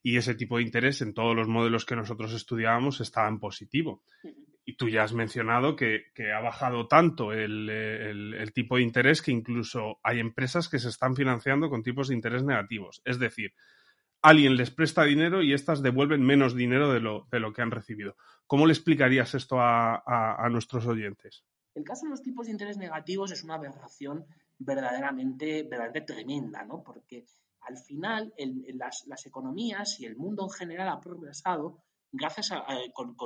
[0.02, 4.02] y ese tipo de interés en todos los modelos que nosotros estudiábamos estaba en positivo.
[4.64, 9.98] Y tú ya has mencionado que, ha bajado tanto el, tipo de interés que incluso
[10.02, 13.00] hay empresas que se están financiando con tipos de interés negativos.
[13.04, 13.54] Es decir,
[14.22, 17.70] alguien les presta dinero y éstas devuelven menos dinero de lo, de lo que han
[17.70, 18.16] recibido.
[18.46, 21.44] ¿Cómo le explicarías esto a, nuestros oyentes?
[21.74, 24.26] El caso de los tipos de interés negativos es una aberración
[24.58, 26.82] verdaderamente, verdaderamente tremenda, ¿no?
[26.82, 27.24] Porque
[27.62, 28.32] al final
[28.74, 33.16] las, economías y el mundo en general ha progresado gracias a, con,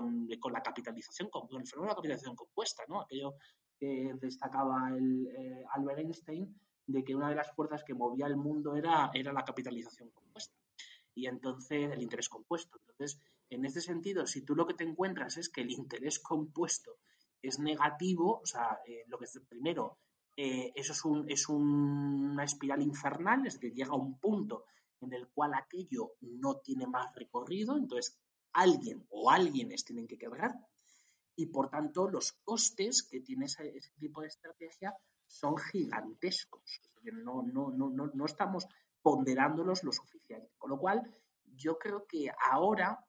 [0.52, 3.00] la capitalización, con, el fenómeno de la capitalización compuesta, ¿no?
[3.00, 3.34] Aquello
[3.78, 8.36] que destacaba el, eh, Albert Einstein de que una de las fuerzas que movía el
[8.36, 10.54] mundo era, era la capitalización compuesta
[11.16, 12.78] y entonces el interés compuesto.
[12.78, 16.98] Entonces, en este sentido, si tú lo que te encuentras es que el interés compuesto
[17.42, 19.98] es negativo, o sea, eh, lo que es primero,
[20.36, 24.66] eh, eso es, un, es una espiral infernal, es decir, llega a un punto
[25.00, 28.18] en el cual aquello no tiene más recorrido, entonces
[28.52, 30.54] alguien o alguienes tienen que quebrar
[31.36, 36.80] y por tanto los costes que tiene ese, tipo de estrategia son gigantescos.
[37.02, 38.66] No, no, no, no, no estamos
[39.02, 40.50] ponderándolos lo suficiente.
[40.56, 41.02] Con lo cual,
[41.44, 43.05] yo creo que ahora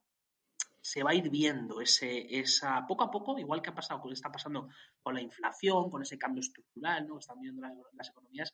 [0.88, 4.32] se va a ir viendo ese, esa, poco a poco, igual que ha pasado, está
[4.32, 4.70] pasando
[5.04, 7.16] con la inflación, con ese cambio estructural, ¿no?
[7.16, 8.54] que están viendo las, economías,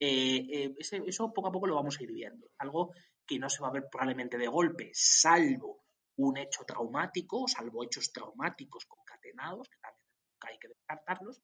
[0.00, 2.50] eh, eh, eso poco a poco lo vamos a ir viendo.
[2.58, 2.92] Algo
[3.24, 5.84] que no se va a ver probablemente de golpe, salvo
[6.16, 10.02] un hecho traumático, salvo hechos traumáticos concatenados, que también
[10.48, 11.40] hay que descartarlos,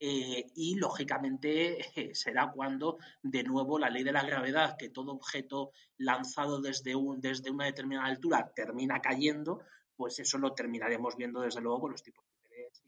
[0.00, 1.78] eh, y lógicamente
[2.14, 7.20] será cuando de nuevo la ley de la gravedad, que todo objeto lanzado desde, un,
[7.20, 9.60] desde una determinada altura termina cayendo,
[9.96, 12.82] pues eso lo terminaremos viendo desde luego con los tipos de interés.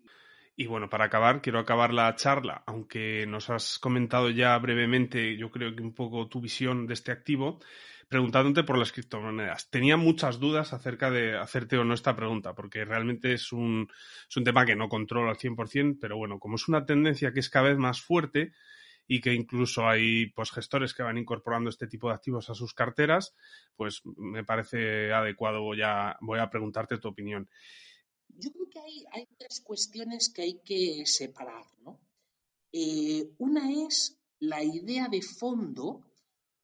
[0.56, 5.50] Y bueno, para acabar, quiero acabar la charla, aunque nos has comentado ya brevemente, yo
[5.50, 7.60] creo que un poco tu visión de este activo
[8.10, 9.70] preguntándote por las criptomonedas.
[9.70, 13.88] Tenía muchas dudas acerca de hacerte o no esta pregunta, porque realmente es un,
[14.28, 17.38] es un tema que no controlo al 100%, pero bueno, como es una tendencia que
[17.38, 18.52] es cada vez más fuerte
[19.06, 22.74] y que incluso hay pues, gestores que van incorporando este tipo de activos a sus
[22.74, 23.32] carteras,
[23.76, 25.62] pues me parece adecuado.
[25.62, 27.48] Voy a, voy a preguntarte tu opinión.
[28.26, 32.00] Yo creo que hay, hay tres cuestiones que hay que separar, ¿no?
[32.72, 36.09] Eh, una es la idea de fondo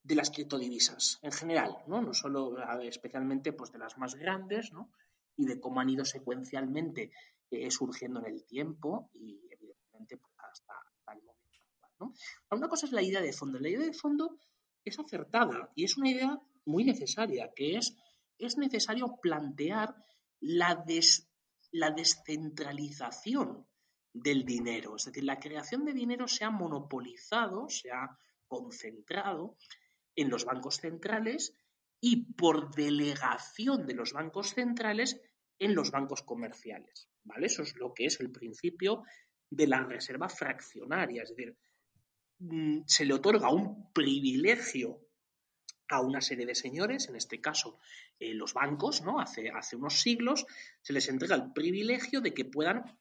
[0.06, 2.00] de las criptodivisas en general, ¿no?
[2.00, 4.92] No solo, especialmente, pues de las más grandes, ¿no?
[5.36, 7.10] Y de cómo han ido secuencialmente
[7.50, 10.20] eh, surgiendo en el tiempo y, evidentemente,
[12.50, 13.58] Una cosa es la idea de fondo.
[13.58, 14.38] La idea de fondo
[14.84, 17.96] es acertada y es una idea muy necesaria, que es,
[18.38, 19.96] es necesario plantear
[20.40, 20.84] la,
[21.72, 23.66] la descentralización
[24.12, 24.96] del dinero.
[24.96, 29.56] Es decir, la creación de dinero se ha monopolizado, se ha concentrado
[30.16, 31.54] en los bancos centrales
[32.00, 35.20] y por delegación de los bancos centrales
[35.58, 37.08] en los bancos comerciales.
[37.24, 37.46] ¿vale?
[37.46, 39.04] Eso es lo que es el principio
[39.50, 41.22] de la reserva fraccionaria.
[41.22, 41.56] Es decir,
[42.38, 45.00] mm, se le otorga un privilegio
[45.88, 47.78] a una serie de señores, en este caso
[48.18, 49.20] eh, los bancos, ¿no?
[49.20, 50.44] Hace, hace unos siglos,
[50.82, 52.98] se les entrega el privilegio de que puedan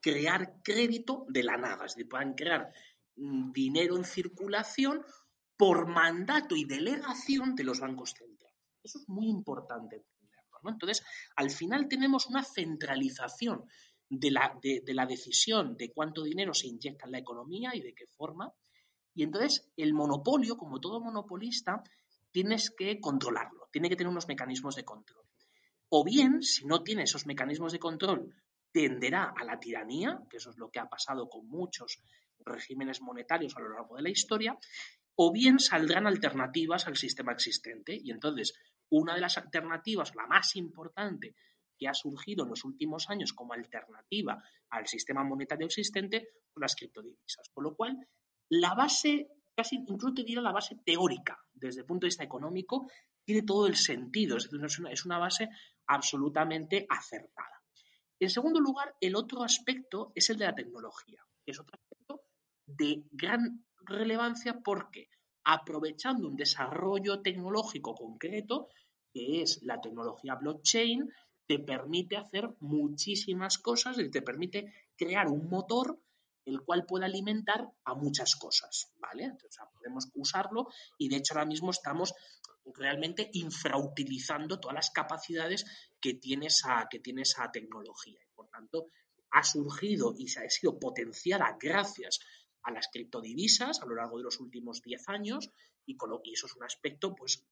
[0.00, 2.72] crear crédito de la nada, es decir, puedan crear
[3.16, 5.04] mm, dinero en circulación
[5.62, 8.58] por mandato y delegación de los bancos centrales.
[8.82, 10.02] Eso es muy importante.
[10.64, 11.04] Entonces,
[11.36, 13.68] al final tenemos una centralización
[14.08, 17.94] de la, de la decisión de cuánto dinero se inyecta en la economía y de
[17.94, 18.52] qué forma.
[19.14, 21.80] Y entonces el monopolio, como todo monopolista,
[22.32, 25.24] tienes que controlarlo, tiene que tener unos mecanismos de control.
[25.90, 28.34] O bien, si no tiene esos mecanismos de control,
[28.72, 32.00] tenderá a la tiranía, que eso es lo que ha pasado con muchos
[32.44, 34.58] regímenes monetarios a lo largo de la historia,
[35.16, 37.98] o bien saldrán alternativas al sistema existente.
[38.02, 38.54] Y entonces,
[38.90, 41.34] una de las alternativas, la más importante,
[41.78, 46.76] que ha surgido en los últimos años como alternativa al sistema monetario existente, son las
[46.76, 47.48] criptodivisas.
[47.52, 47.98] Con lo cual,
[48.50, 52.88] la base, casi incluso te diría la base teórica, desde el punto de vista económico,
[53.24, 54.36] tiene todo el sentido.
[54.36, 55.48] Es decir, es una base
[55.86, 57.62] absolutamente acertada.
[58.20, 62.22] En segundo lugar, el otro aspecto es el de la tecnología, es otro aspecto
[62.66, 65.08] de gran relevancia porque
[65.44, 68.68] aprovechando un desarrollo tecnológico concreto,
[69.12, 71.10] que es la tecnología blockchain,
[71.46, 75.98] te permite hacer muchísimas cosas y te permite crear un motor
[76.44, 79.24] el cual puede alimentar a muchas cosas, ¿vale?
[79.24, 80.68] Entonces, podemos usarlo
[80.98, 82.14] y de hecho ahora mismo estamos
[82.74, 85.64] realmente infrautilizando todas las capacidades
[86.00, 88.18] que tiene esa, que tiene esa tecnología.
[88.24, 88.88] Y por tanto,
[89.30, 92.20] ha surgido y se ha sido potenciada gracias
[92.62, 95.50] a las criptodivisas a lo largo de los últimos 10 años
[95.86, 97.44] y, y eso es un aspecto pues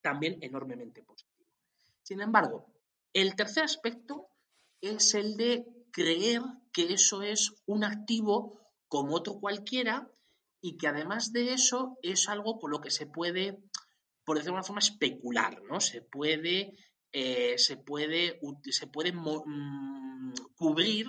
[0.00, 1.50] también enormemente positivo.
[2.02, 2.66] Sin embargo,
[3.12, 4.28] el tercer aspecto
[4.80, 10.10] es el de creer que eso es un activo como otro cualquiera
[10.60, 13.58] y que además de eso es algo con lo que se puede,
[14.24, 15.80] por decirlo de una forma, especular, ¿no?
[15.80, 16.76] Se puede,
[17.12, 18.38] eh, se puede,
[18.70, 21.06] se puede mm, cubrir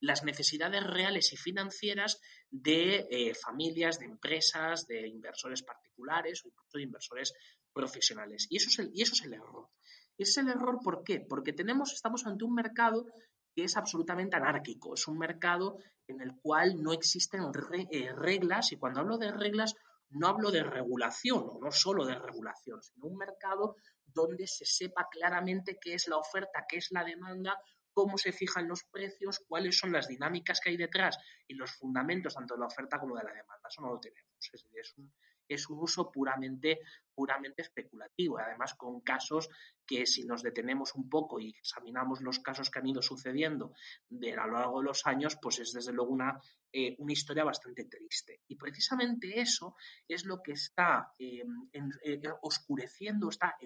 [0.00, 2.20] las necesidades reales y financieras
[2.50, 7.34] de eh, familias, de empresas, de inversores particulares o incluso de inversores
[7.72, 8.46] profesionales.
[8.48, 9.68] Y eso es el, y eso es el error.
[10.16, 11.20] Es el error, ¿por qué?
[11.20, 13.06] Porque tenemos, estamos ante un mercado
[13.54, 14.94] que es absolutamente anárquico.
[14.94, 17.42] Es un mercado en el cual no existen
[17.90, 19.74] eh, reglas y cuando hablo de reglas
[20.10, 23.76] no hablo de regulación o no solo de regulación, sino un mercado
[24.16, 27.60] donde se sepa claramente qué es la oferta, qué es la demanda,
[27.92, 32.34] cómo se fijan los precios, cuáles son las dinámicas que hay detrás y los fundamentos
[32.34, 33.68] tanto de la oferta como de la demanda.
[33.68, 34.32] Eso no lo tenemos.
[34.52, 35.12] Es, un,
[35.48, 36.80] es un uso puramente,
[37.14, 39.48] puramente especulativo, además con casos
[39.86, 43.72] que si nos detenemos un poco y examinamos los casos que han ido sucediendo
[44.08, 46.40] de, a lo largo de los años, pues es desde luego una,
[46.72, 48.42] eh, una historia bastante triste.
[48.48, 49.76] Y precisamente eso
[50.08, 53.56] es lo que está eh, eh, oscureciendo, está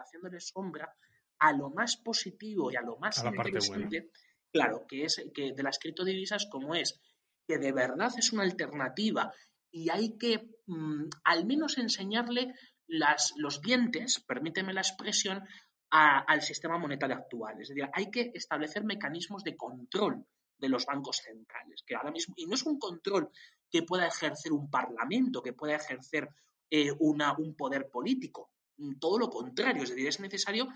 [0.00, 0.94] haciéndole sombra
[1.38, 4.10] a lo más positivo y a lo más interesante,
[4.50, 7.00] claro, que es que de las criptodivisas como es
[7.46, 9.32] que de verdad es una alternativa
[9.74, 12.54] y hay que mm, al menos enseñarle
[12.86, 15.42] las, los dientes, permíteme la expresión,
[15.90, 17.60] al sistema monetario actual.
[17.60, 20.26] Es decir, hay que establecer mecanismos de control
[20.58, 23.30] de los bancos centrales, que ahora mismo, y no es un control
[23.70, 26.28] que pueda ejercer un parlamento, que pueda ejercer
[26.68, 28.50] eh, una, un poder político,
[28.98, 30.68] todo lo contrario, es decir, es necesario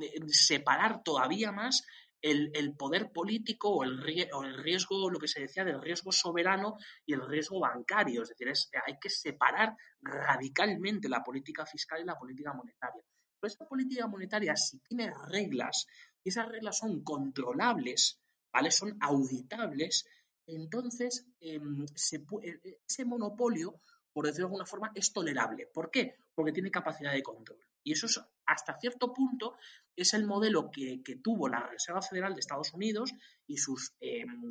[0.00, 1.84] eh, separar todavía más
[2.24, 7.26] el, poder político o el, riesgo, lo que se decía del riesgo soberano y el
[7.26, 8.22] riesgo bancario.
[8.22, 8.50] Es decir,
[8.86, 13.02] hay que separar radicalmente la política fiscal y la política monetaria.
[13.38, 15.86] Pero esta política monetaria, si tiene reglas
[16.22, 18.18] y esas reglas son controlables,
[18.50, 18.70] ¿vale?
[18.70, 20.06] son auditables,
[20.46, 23.82] entonces em, e, ese monopolio,
[24.14, 25.66] por decirlo de alguna forma, es tolerable.
[25.66, 26.16] ¿Por qué?
[26.34, 27.58] Porque tiene capacidad de control.
[27.82, 29.56] Y eso es, hasta cierto punto
[29.96, 33.12] es el modelo que, tuvo la Reserva Federal de Estados Unidos
[33.46, 34.48] y sus em,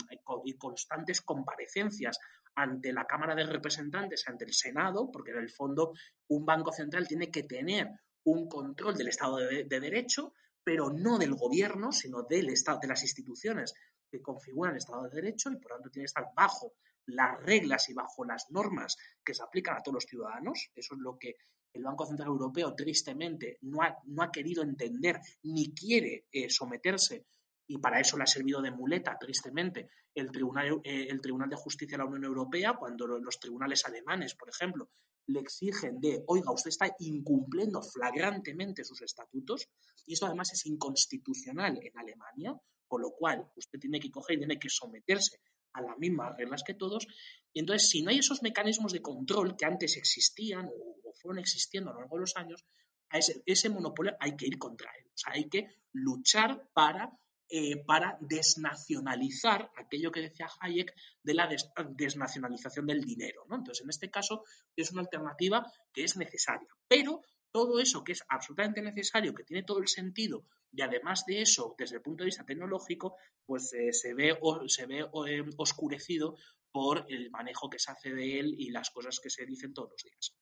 [0.58, 2.20] constantes comparecencias
[2.56, 5.94] ante la Cámara de Representantes, ante el Senado, porque en el fondo
[6.28, 7.90] un banco central tiene que tener
[8.26, 10.34] un control del Estado de, Derecho,
[10.64, 13.74] pero no del gobierno, sino del Estado, de las instituciones
[14.10, 16.74] que configuran el Estado de Derecho y por tanto tiene que estar bajo
[17.08, 20.72] las reglas y bajo las normas que se aplican a todos los ciudadanos.
[20.76, 21.36] Eso es lo que
[21.74, 27.26] el Banco Central Europeo tristemente no ha, no ha querido entender ni quiere eh, someterse
[27.68, 31.56] y para eso le ha servido de muleta, tristemente, el Tribunal, eh, el Tribunal de
[31.56, 34.90] Justicia de la Unión Europea, cuando los tribunales alemanes, por ejemplo,
[35.28, 39.70] le exigen de, oiga, usted está incumpliendo flagrantemente sus estatutos,
[40.06, 42.54] y esto además es inconstitucional en Alemania,
[42.86, 45.40] con lo cual usted tiene que coger y tiene que someterse
[45.74, 47.08] a las mismas reglas que todos,
[47.52, 51.92] y entonces si no hay esos mecanismos de control que antes existían o, fueron existiendo
[51.92, 52.66] a lo largo de los años,
[53.46, 57.12] ese, monopolio hay que ir contra él, hay que luchar para
[57.56, 61.48] eh, para desnacionalizar aquello que decía Hayek de la
[61.90, 63.44] desnacionalización del dinero.
[63.44, 64.44] Entonces, en este caso,
[64.76, 65.64] es una alternativa
[65.94, 66.68] que es necesaria.
[66.88, 67.22] Pero
[67.54, 71.76] todo eso que es absolutamente necesario, que tiene todo el sentido, y además de eso,
[71.78, 74.38] desde el punto de vista tecnológico, pues eh, se ve,
[74.68, 76.36] se ve eh, oscurecido
[76.72, 79.92] por el manejo que se hace de él y las cosas que se dicen todos
[79.92, 80.36] los días.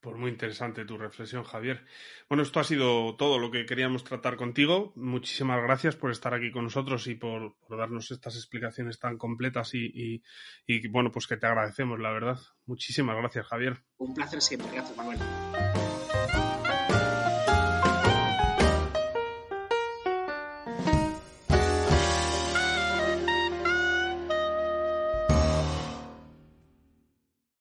[0.00, 1.84] Pues muy interesante tu reflexión, Javier.
[2.26, 4.94] Bueno, esto ha sido todo lo que queríamos tratar contigo.
[4.96, 10.22] Muchísimas gracias por estar aquí con nosotros y por, darnos estas explicaciones tan completas y,
[10.66, 12.38] y, bueno, pues que te agradecemos, la verdad.
[12.64, 13.84] Muchísimas gracias, Javier.
[13.98, 14.70] Un placer siempre.
[14.72, 15.18] Gracias, Manuel.